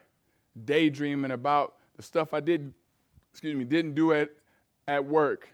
daydreaming 0.65 1.31
about 1.31 1.75
the 1.95 2.03
stuff 2.03 2.33
I 2.33 2.39
did, 2.39 2.73
excuse 3.31 3.55
me, 3.55 3.63
didn't 3.63 3.95
do 3.95 4.13
at 4.13 4.29
at 4.87 5.05
work. 5.05 5.49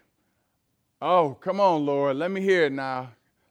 Oh, 1.00 1.36
come 1.40 1.60
on, 1.60 1.84
Lord. 1.84 2.16
Let 2.16 2.30
me 2.30 2.40
hear 2.40 2.64
it 2.64 2.72
now. 2.72 3.10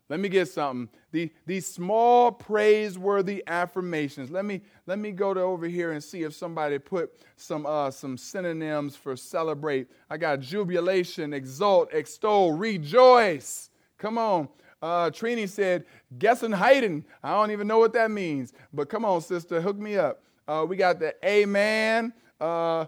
Let 0.09 0.19
me 0.19 0.29
get 0.29 0.47
something. 0.47 0.89
The, 1.11 1.31
these 1.45 1.65
small 1.65 2.31
praiseworthy 2.31 3.43
affirmations. 3.47 4.29
Let 4.29 4.45
me 4.45 4.61
let 4.85 4.99
me 4.99 5.11
go 5.11 5.33
to 5.33 5.39
over 5.39 5.67
here 5.67 5.91
and 5.91 6.03
see 6.03 6.23
if 6.23 6.33
somebody 6.33 6.77
put 6.77 7.13
some 7.35 7.65
uh, 7.65 7.89
some 7.89 8.17
synonyms 8.17 8.95
for 8.95 9.15
celebrate. 9.15 9.89
I 10.09 10.17
got 10.17 10.39
jubilation, 10.39 11.33
exult, 11.33 11.93
extol, 11.93 12.51
rejoice. 12.51 13.69
Come 13.97 14.17
on. 14.17 14.49
Uh, 14.81 15.09
Trini 15.09 15.47
said, 15.47 15.85
Gesundheiten. 16.17 17.03
I 17.23 17.31
don't 17.31 17.51
even 17.51 17.67
know 17.67 17.79
what 17.79 17.93
that 17.93 18.11
means, 18.11 18.53
but 18.73 18.89
come 18.89 19.05
on, 19.05 19.21
sister, 19.21 19.61
hook 19.61 19.77
me 19.77 19.97
up. 19.97 20.21
Uh, 20.47 20.65
we 20.67 20.75
got 20.75 20.99
the 20.99 21.15
Amen. 21.25 22.11
Uh, 22.41 22.85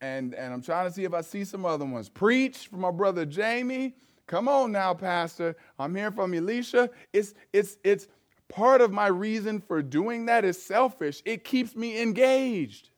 and, 0.00 0.34
and 0.34 0.54
I'm 0.54 0.62
trying 0.62 0.88
to 0.88 0.92
see 0.92 1.04
if 1.04 1.12
I 1.12 1.20
see 1.20 1.44
some 1.44 1.66
other 1.66 1.84
ones. 1.84 2.08
Preach 2.08 2.68
from 2.68 2.80
my 2.80 2.90
brother 2.90 3.26
Jamie. 3.26 3.94
Come 4.26 4.48
on 4.48 4.72
now, 4.72 4.94
Pastor. 4.94 5.54
I'm 5.78 5.94
hearing 5.94 6.12
from 6.12 6.32
Elisha. 6.32 6.88
It's, 7.12 7.34
it's, 7.52 7.76
it's 7.84 8.08
part 8.48 8.80
of 8.80 8.92
my 8.92 9.06
reason 9.08 9.60
for 9.60 9.82
doing 9.82 10.26
that 10.26 10.44
is 10.44 10.62
selfish. 10.62 11.22
It 11.24 11.44
keeps 11.44 11.76
me 11.76 12.00
engaged, 12.00 12.90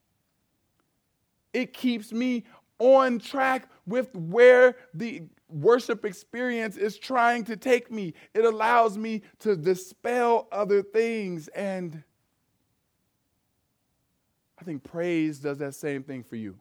it 1.53 1.73
keeps 1.73 2.13
me 2.13 2.45
on 2.79 3.19
track 3.19 3.69
with 3.87 4.15
where 4.15 4.77
the 4.93 5.23
worship 5.55 6.05
experience 6.05 6.77
is 6.77 6.99
trying 6.99 7.45
to 7.45 7.57
take 7.57 7.91
me. 7.91 8.15
It 8.35 8.45
allows 8.45 8.99
me 8.99 9.23
to 9.41 9.57
dispel 9.57 10.49
other 10.51 10.83
things. 10.83 11.49
And 11.49 12.03
I 14.59 14.65
think 14.65 14.83
praise 14.83 15.39
does 15.39 15.59
that 15.59 15.75
same 15.75 16.03
thing 16.03 16.25
for 16.25 16.37
you. 16.37 16.57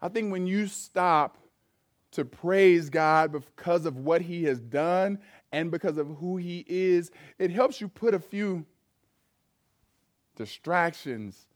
I 0.00 0.08
think 0.08 0.32
when 0.32 0.46
you 0.46 0.66
stop 0.66 1.38
to 2.12 2.24
praise 2.24 2.90
God 2.90 3.32
because 3.32 3.86
of 3.86 3.96
what 3.96 4.20
He 4.20 4.44
has 4.44 4.60
done 4.60 5.18
and 5.50 5.70
because 5.70 5.96
of 5.96 6.08
who 6.16 6.36
He 6.36 6.64
is, 6.68 7.10
it 7.38 7.50
helps 7.50 7.80
you 7.80 7.88
put 7.88 8.14
a 8.14 8.18
few 8.18 8.64
distractions 10.36 11.46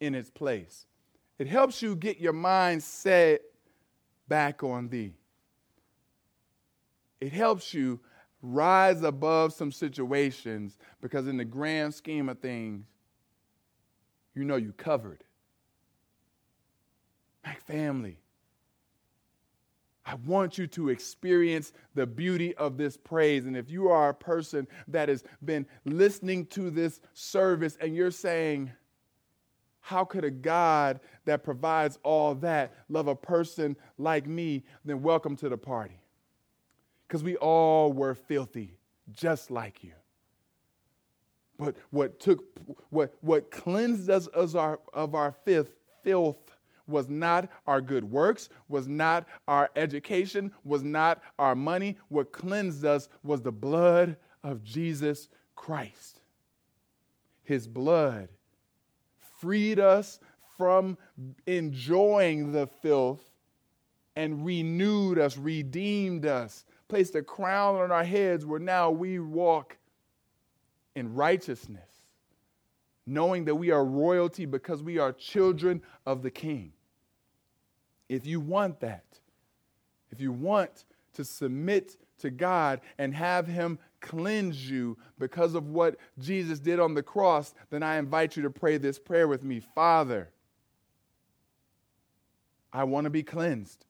in 0.00 0.14
its 0.14 0.30
place. 0.30 0.86
It 1.38 1.46
helps 1.46 1.82
you 1.82 1.96
get 1.96 2.20
your 2.20 2.32
mind 2.32 2.82
set 2.82 3.42
back 4.28 4.62
on 4.62 4.88
Thee. 4.88 5.14
It 7.20 7.32
helps 7.32 7.72
you 7.72 8.00
rise 8.42 9.02
above 9.02 9.52
some 9.52 9.72
situations 9.72 10.78
because, 11.00 11.26
in 11.26 11.36
the 11.36 11.44
grand 11.44 11.94
scheme 11.94 12.28
of 12.28 12.38
things, 12.38 12.86
you 14.34 14.44
know 14.44 14.56
you 14.56 14.72
covered. 14.72 15.24
My 17.44 17.54
family, 17.66 18.18
I 20.06 20.16
want 20.26 20.58
you 20.58 20.66
to 20.68 20.90
experience 20.90 21.72
the 21.94 22.06
beauty 22.06 22.54
of 22.56 22.76
this 22.76 22.96
praise. 22.96 23.46
And 23.46 23.56
if 23.56 23.70
you 23.70 23.88
are 23.88 24.10
a 24.10 24.14
person 24.14 24.66
that 24.88 25.08
has 25.08 25.24
been 25.44 25.66
listening 25.84 26.46
to 26.46 26.70
this 26.70 27.00
service 27.14 27.78
and 27.80 27.96
you're 27.96 28.10
saying, 28.10 28.70
how 29.84 30.02
could 30.02 30.24
a 30.24 30.30
God 30.30 30.98
that 31.26 31.44
provides 31.44 31.98
all 32.02 32.34
that 32.36 32.72
love 32.88 33.06
a 33.06 33.14
person 33.14 33.76
like 33.98 34.26
me? 34.26 34.64
Then 34.82 35.02
welcome 35.02 35.36
to 35.36 35.50
the 35.50 35.58
party. 35.58 36.00
Because 37.06 37.22
we 37.22 37.36
all 37.36 37.92
were 37.92 38.14
filthy, 38.14 38.78
just 39.12 39.50
like 39.50 39.84
you. 39.84 39.92
But 41.58 41.76
what 41.90 42.18
took 42.18 42.44
what 42.88 43.14
what 43.20 43.50
cleansed 43.50 44.08
us 44.08 44.26
of 44.28 44.56
our, 44.56 44.80
of 44.94 45.14
our 45.14 45.32
filth, 45.44 45.68
filth 46.02 46.56
was 46.86 47.10
not 47.10 47.50
our 47.66 47.82
good 47.82 48.04
works, 48.04 48.48
was 48.68 48.88
not 48.88 49.26
our 49.46 49.70
education, 49.76 50.50
was 50.64 50.82
not 50.82 51.20
our 51.38 51.54
money. 51.54 51.98
What 52.08 52.32
cleansed 52.32 52.86
us 52.86 53.10
was 53.22 53.42
the 53.42 53.52
blood 53.52 54.16
of 54.42 54.64
Jesus 54.64 55.28
Christ. 55.54 56.22
His 57.42 57.68
blood 57.68 58.30
freed 59.44 59.78
us 59.78 60.18
from 60.56 60.96
enjoying 61.46 62.50
the 62.50 62.66
filth 62.66 63.22
and 64.16 64.42
renewed 64.46 65.18
us, 65.18 65.36
redeemed 65.36 66.24
us, 66.24 66.64
placed 66.88 67.14
a 67.14 67.22
crown 67.22 67.76
on 67.76 67.92
our 67.92 68.04
heads 68.04 68.46
where 68.46 68.58
now 68.58 68.90
we 68.90 69.18
walk 69.18 69.76
in 70.96 71.14
righteousness 71.14 71.94
knowing 73.06 73.44
that 73.44 73.54
we 73.54 73.70
are 73.70 73.84
royalty 73.84 74.46
because 74.46 74.82
we 74.82 74.98
are 74.98 75.12
children 75.12 75.82
of 76.06 76.22
the 76.22 76.30
King. 76.30 76.72
If 78.08 78.26
you 78.26 78.40
want 78.40 78.80
that, 78.80 79.04
if 80.10 80.20
you 80.20 80.32
want 80.32 80.86
to 81.14 81.24
submit 81.24 81.98
to 82.18 82.30
God 82.30 82.80
and 82.98 83.14
have 83.14 83.46
Him 83.46 83.78
cleanse 84.00 84.70
you 84.70 84.96
because 85.18 85.54
of 85.54 85.68
what 85.68 85.96
Jesus 86.18 86.58
did 86.58 86.78
on 86.78 86.94
the 86.94 87.02
cross, 87.02 87.54
then 87.70 87.82
I 87.82 87.96
invite 87.96 88.36
you 88.36 88.42
to 88.42 88.50
pray 88.50 88.76
this 88.76 88.98
prayer 88.98 89.28
with 89.28 89.42
me 89.42 89.60
Father, 89.60 90.30
I 92.72 92.84
want 92.84 93.04
to 93.04 93.10
be 93.10 93.22
cleansed. 93.22 93.84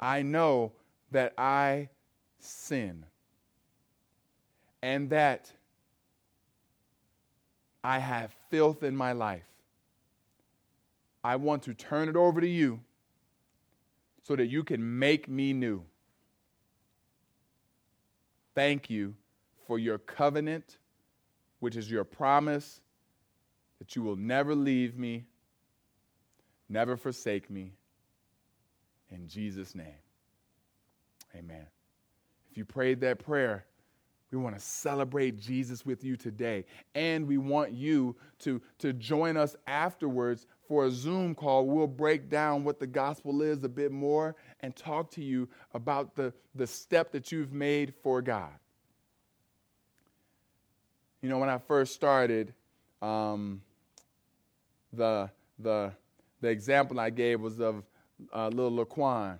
I 0.00 0.22
know 0.22 0.72
that 1.10 1.34
I 1.38 1.90
sin 2.38 3.04
and 4.82 5.10
that 5.10 5.52
I 7.84 7.98
have 7.98 8.34
filth 8.50 8.82
in 8.82 8.96
my 8.96 9.12
life. 9.12 9.44
I 11.24 11.36
want 11.36 11.62
to 11.64 11.74
turn 11.74 12.08
it 12.08 12.16
over 12.16 12.40
to 12.40 12.48
you 12.48 12.80
so 14.22 14.36
that 14.36 14.46
you 14.46 14.62
can 14.64 14.98
make 14.98 15.28
me 15.28 15.52
new. 15.52 15.84
Thank 18.54 18.90
you 18.90 19.14
for 19.66 19.78
your 19.78 19.98
covenant, 19.98 20.78
which 21.60 21.76
is 21.76 21.90
your 21.90 22.04
promise 22.04 22.80
that 23.78 23.96
you 23.96 24.02
will 24.02 24.16
never 24.16 24.54
leave 24.54 24.96
me, 24.96 25.24
never 26.68 26.96
forsake 26.96 27.50
me. 27.50 27.72
In 29.10 29.26
Jesus' 29.26 29.74
name, 29.74 29.86
amen. 31.34 31.66
If 32.50 32.56
you 32.56 32.64
prayed 32.64 33.00
that 33.00 33.18
prayer, 33.18 33.64
we 34.32 34.38
want 34.38 34.56
to 34.56 34.60
celebrate 34.60 35.38
Jesus 35.38 35.84
with 35.84 36.02
you 36.02 36.16
today. 36.16 36.64
And 36.94 37.26
we 37.26 37.36
want 37.36 37.72
you 37.72 38.16
to, 38.40 38.62
to 38.78 38.94
join 38.94 39.36
us 39.36 39.54
afterwards 39.66 40.46
for 40.66 40.86
a 40.86 40.90
Zoom 40.90 41.34
call. 41.34 41.66
We'll 41.66 41.86
break 41.86 42.30
down 42.30 42.64
what 42.64 42.80
the 42.80 42.86
gospel 42.86 43.42
is 43.42 43.62
a 43.62 43.68
bit 43.68 43.92
more 43.92 44.34
and 44.60 44.74
talk 44.74 45.10
to 45.12 45.22
you 45.22 45.48
about 45.74 46.16
the, 46.16 46.32
the 46.54 46.66
step 46.66 47.12
that 47.12 47.30
you've 47.30 47.52
made 47.52 47.92
for 48.02 48.22
God. 48.22 48.52
You 51.20 51.28
know, 51.28 51.38
when 51.38 51.50
I 51.50 51.58
first 51.58 51.94
started, 51.94 52.54
um, 53.02 53.60
the, 54.94 55.30
the, 55.58 55.92
the 56.40 56.48
example 56.48 56.98
I 56.98 57.10
gave 57.10 57.40
was 57.40 57.60
of 57.60 57.84
uh, 58.34 58.48
little 58.48 58.84
Laquan. 58.84 59.38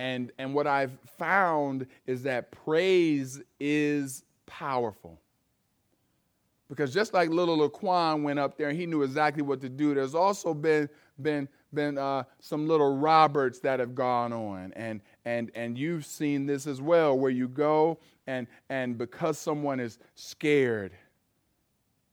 And, 0.00 0.32
and 0.38 0.54
what 0.54 0.66
I've 0.66 0.98
found 1.18 1.86
is 2.06 2.22
that 2.22 2.50
praise 2.52 3.38
is 3.60 4.24
powerful. 4.46 5.20
Because 6.70 6.94
just 6.94 7.12
like 7.12 7.28
little 7.28 7.68
Laquan 7.68 8.22
went 8.22 8.38
up 8.38 8.56
there 8.56 8.70
and 8.70 8.78
he 8.78 8.86
knew 8.86 9.02
exactly 9.02 9.42
what 9.42 9.60
to 9.60 9.68
do, 9.68 9.92
there's 9.92 10.14
also 10.14 10.54
been, 10.54 10.88
been, 11.20 11.46
been 11.74 11.98
uh, 11.98 12.22
some 12.40 12.66
little 12.66 12.96
Roberts 12.96 13.58
that 13.58 13.78
have 13.78 13.94
gone 13.94 14.32
on. 14.32 14.72
And, 14.74 15.02
and, 15.26 15.50
and 15.54 15.76
you've 15.76 16.06
seen 16.06 16.46
this 16.46 16.66
as 16.66 16.80
well, 16.80 17.18
where 17.18 17.30
you 17.30 17.46
go 17.46 17.98
and, 18.26 18.46
and 18.70 18.96
because 18.96 19.36
someone 19.38 19.80
is 19.80 19.98
scared, 20.14 20.92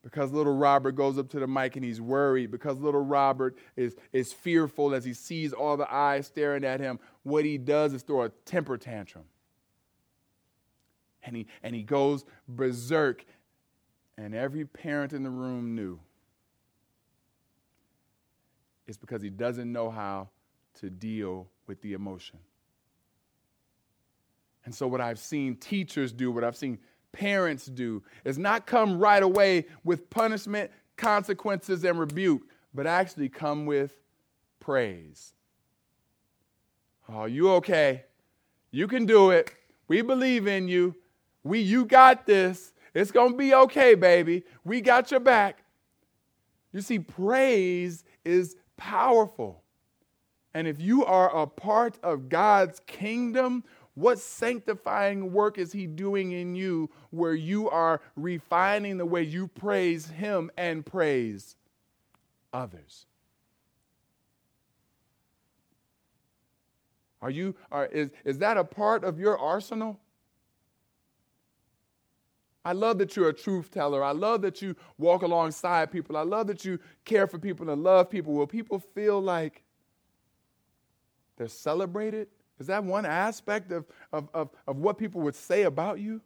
because 0.07 0.31
little 0.31 0.55
Robert 0.55 0.93
goes 0.93 1.17
up 1.17 1.27
to 1.31 1.39
the 1.41 1.47
mic 1.47 1.75
and 1.75 1.83
he's 1.83 1.99
worried, 1.99 2.49
because 2.49 2.77
little 2.77 3.01
Robert 3.01 3.57
is, 3.75 3.93
is 4.13 4.31
fearful 4.31 4.93
as 4.95 5.03
he 5.03 5.13
sees 5.13 5.51
all 5.51 5.75
the 5.75 5.93
eyes 5.93 6.27
staring 6.27 6.63
at 6.63 6.79
him, 6.79 6.97
what 7.23 7.43
he 7.43 7.57
does 7.57 7.91
is 7.91 8.03
throw 8.03 8.23
a 8.23 8.29
temper 8.45 8.77
tantrum. 8.77 9.25
And 11.23 11.35
he, 11.35 11.47
and 11.61 11.75
he 11.75 11.83
goes 11.83 12.23
berserk, 12.47 13.25
and 14.17 14.33
every 14.33 14.63
parent 14.63 15.11
in 15.11 15.23
the 15.23 15.29
room 15.29 15.75
knew. 15.75 15.99
It's 18.87 18.97
because 18.97 19.21
he 19.21 19.29
doesn't 19.29 19.69
know 19.69 19.89
how 19.89 20.29
to 20.75 20.89
deal 20.89 21.49
with 21.67 21.81
the 21.81 21.91
emotion. 21.91 22.39
And 24.63 24.73
so, 24.73 24.87
what 24.87 25.01
I've 25.01 25.19
seen 25.19 25.57
teachers 25.57 26.13
do, 26.13 26.31
what 26.31 26.45
I've 26.45 26.55
seen 26.55 26.79
parents 27.17 27.65
do 27.65 28.03
is 28.23 28.37
not 28.37 28.67
come 28.67 28.99
right 28.99 29.23
away 29.23 29.65
with 29.83 30.07
punishment, 30.11 30.69
consequences, 30.97 31.83
and 31.83 31.99
rebuke, 31.99 32.43
but 32.75 32.85
actually 32.85 33.27
come 33.27 33.65
with 33.65 33.91
praise. 34.59 35.33
Oh, 37.09 37.25
you 37.25 37.49
okay? 37.53 38.03
You 38.69 38.87
can 38.87 39.07
do 39.07 39.31
it. 39.31 39.51
We 39.87 40.03
believe 40.03 40.45
in 40.45 40.67
you. 40.67 40.95
We 41.43 41.59
you 41.59 41.85
got 41.85 42.27
this. 42.27 42.73
It's 42.93 43.09
going 43.11 43.31
to 43.31 43.37
be 43.37 43.53
okay, 43.53 43.95
baby. 43.95 44.43
We 44.63 44.81
got 44.81 45.09
your 45.09 45.19
back. 45.19 45.63
You 46.71 46.81
see 46.81 46.99
praise 46.99 48.03
is 48.23 48.57
powerful. 48.75 49.63
And 50.53 50.67
if 50.67 50.79
you 50.79 51.03
are 51.05 51.35
a 51.35 51.47
part 51.47 51.97
of 52.03 52.29
God's 52.29 52.79
kingdom, 52.85 53.63
what 53.97 54.19
sanctifying 54.19 55.33
work 55.33 55.57
is 55.57 55.71
He 55.71 55.87
doing 55.87 56.31
in 56.31 56.53
you 56.53 56.87
where 57.09 57.33
you 57.33 57.67
are 57.67 57.99
refining 58.15 58.99
the 58.99 59.07
way 59.07 59.23
you 59.23 59.47
praise 59.47 60.05
Him 60.05 60.51
and 60.55 60.85
praise 60.85 61.55
others? 62.53 63.07
Are 67.23 67.31
you, 67.31 67.55
are, 67.71 67.87
is, 67.87 68.11
is 68.23 68.37
that 68.37 68.55
a 68.57 68.63
part 68.63 69.03
of 69.03 69.19
your 69.19 69.35
arsenal? 69.35 69.99
I 72.63 72.73
love 72.73 72.99
that 72.99 73.15
you're 73.15 73.29
a 73.29 73.33
truth 73.33 73.71
teller. 73.71 74.03
I 74.03 74.11
love 74.11 74.43
that 74.43 74.61
you 74.61 74.75
walk 74.99 75.23
alongside 75.23 75.91
people. 75.91 76.15
I 76.15 76.21
love 76.21 76.45
that 76.47 76.63
you 76.63 76.77
care 77.03 77.25
for 77.25 77.39
people 77.39 77.67
and 77.71 77.81
love 77.81 78.11
people. 78.11 78.33
Will 78.33 78.45
people 78.45 78.77
feel 78.77 79.19
like 79.19 79.63
they're 81.35 81.47
celebrated? 81.47 82.27
Is 82.59 82.67
that 82.67 82.83
one 82.83 83.05
aspect 83.05 83.71
of, 83.71 83.85
of, 84.11 84.29
of, 84.33 84.49
of 84.67 84.77
what 84.77 84.97
people 84.97 85.21
would 85.21 85.35
say 85.35 85.63
about 85.63 85.99
you? 85.99 86.21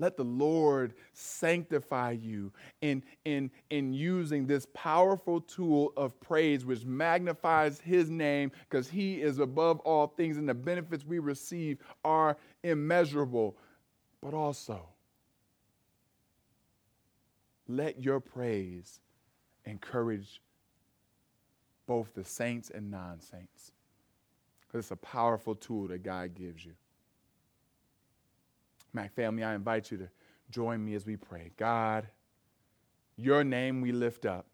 Let 0.00 0.16
the 0.16 0.24
Lord 0.24 0.94
sanctify 1.12 2.12
you 2.12 2.52
in, 2.80 3.02
in, 3.26 3.50
in 3.68 3.92
using 3.92 4.46
this 4.46 4.66
powerful 4.72 5.42
tool 5.42 5.92
of 5.94 6.18
praise, 6.20 6.64
which 6.64 6.86
magnifies 6.86 7.80
His 7.80 8.08
name 8.08 8.50
because 8.68 8.88
He 8.88 9.20
is 9.20 9.38
above 9.38 9.78
all 9.80 10.06
things, 10.06 10.38
and 10.38 10.48
the 10.48 10.54
benefits 10.54 11.04
we 11.04 11.18
receive 11.18 11.78
are 12.02 12.38
immeasurable. 12.62 13.58
But 14.22 14.32
also, 14.32 14.88
let 17.68 18.02
your 18.02 18.20
praise 18.20 19.00
encourage 19.66 20.40
both 21.90 22.14
the 22.14 22.22
saints 22.22 22.70
and 22.70 22.88
non 22.88 23.20
saints 23.20 23.72
because 24.60 24.84
it's 24.84 24.92
a 24.92 24.96
powerful 24.96 25.56
tool 25.56 25.88
that 25.88 26.04
God 26.04 26.36
gives 26.36 26.64
you. 26.64 26.70
Mac 28.92 29.12
family, 29.12 29.42
I 29.42 29.56
invite 29.56 29.90
you 29.90 29.98
to 29.98 30.08
join 30.52 30.84
me 30.84 30.94
as 30.94 31.04
we 31.04 31.16
pray. 31.16 31.50
God, 31.56 32.06
your 33.16 33.42
name 33.42 33.80
we 33.80 33.90
lift 33.90 34.24
up. 34.24 34.46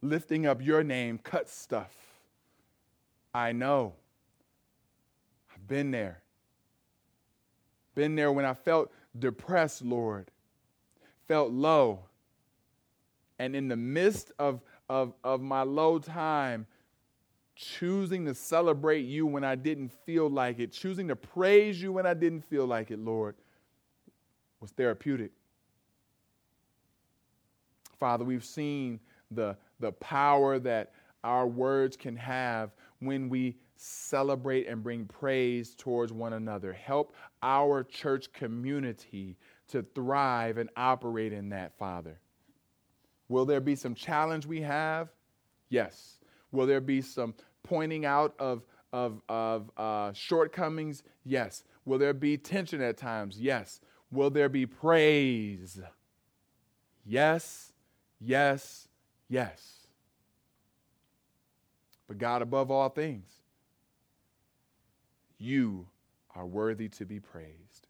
Lifting 0.00 0.46
up 0.46 0.64
your 0.64 0.82
name 0.82 1.18
cuts 1.18 1.54
stuff. 1.54 1.94
I 3.34 3.52
know. 3.52 3.92
I've 5.54 5.68
been 5.68 5.90
there. 5.90 6.22
Been 7.94 8.16
there 8.16 8.32
when 8.32 8.46
I 8.46 8.54
felt 8.54 8.90
depressed, 9.18 9.82
Lord, 9.82 10.30
felt 11.28 11.52
low. 11.52 12.05
And 13.38 13.54
in 13.54 13.68
the 13.68 13.76
midst 13.76 14.32
of, 14.38 14.60
of, 14.88 15.12
of 15.22 15.40
my 15.40 15.62
low 15.62 15.98
time, 15.98 16.66
choosing 17.54 18.26
to 18.26 18.34
celebrate 18.34 19.06
you 19.06 19.26
when 19.26 19.44
I 19.44 19.54
didn't 19.54 19.90
feel 20.04 20.28
like 20.28 20.58
it, 20.58 20.72
choosing 20.72 21.08
to 21.08 21.16
praise 21.16 21.80
you 21.80 21.92
when 21.92 22.06
I 22.06 22.14
didn't 22.14 22.42
feel 22.42 22.66
like 22.66 22.90
it, 22.90 22.98
Lord, 22.98 23.34
was 24.60 24.70
therapeutic. 24.70 25.32
Father, 27.98 28.24
we've 28.24 28.44
seen 28.44 29.00
the, 29.30 29.56
the 29.80 29.92
power 29.92 30.58
that 30.58 30.92
our 31.24 31.46
words 31.46 31.96
can 31.96 32.14
have 32.16 32.70
when 33.00 33.28
we 33.28 33.56
celebrate 33.76 34.66
and 34.66 34.82
bring 34.82 35.04
praise 35.06 35.74
towards 35.74 36.12
one 36.12 36.34
another. 36.34 36.72
Help 36.72 37.14
our 37.42 37.82
church 37.82 38.32
community 38.32 39.36
to 39.68 39.82
thrive 39.94 40.58
and 40.58 40.70
operate 40.76 41.32
in 41.32 41.48
that, 41.50 41.76
Father. 41.78 42.18
Will 43.28 43.44
there 43.44 43.60
be 43.60 43.74
some 43.74 43.94
challenge 43.94 44.46
we 44.46 44.62
have? 44.62 45.08
Yes. 45.68 46.18
Will 46.52 46.66
there 46.66 46.80
be 46.80 47.00
some 47.00 47.34
pointing 47.62 48.04
out 48.04 48.34
of, 48.38 48.62
of, 48.92 49.20
of 49.28 49.70
uh, 49.76 50.12
shortcomings? 50.12 51.02
Yes. 51.24 51.64
Will 51.84 51.98
there 51.98 52.14
be 52.14 52.36
tension 52.36 52.80
at 52.80 52.96
times? 52.96 53.38
Yes. 53.38 53.80
Will 54.10 54.30
there 54.30 54.48
be 54.48 54.66
praise? 54.66 55.80
Yes, 57.04 57.72
yes, 58.20 58.88
yes. 59.28 59.86
But 62.08 62.18
God, 62.18 62.42
above 62.42 62.70
all 62.70 62.88
things, 62.88 63.28
you 65.38 65.86
are 66.34 66.46
worthy 66.46 66.88
to 66.90 67.04
be 67.04 67.20
praised. 67.20 67.86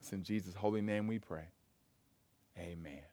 It's 0.00 0.12
in 0.12 0.22
Jesus' 0.22 0.54
holy 0.54 0.80
name 0.80 1.06
we 1.06 1.18
pray. 1.18 1.48
Amen. 2.58 3.09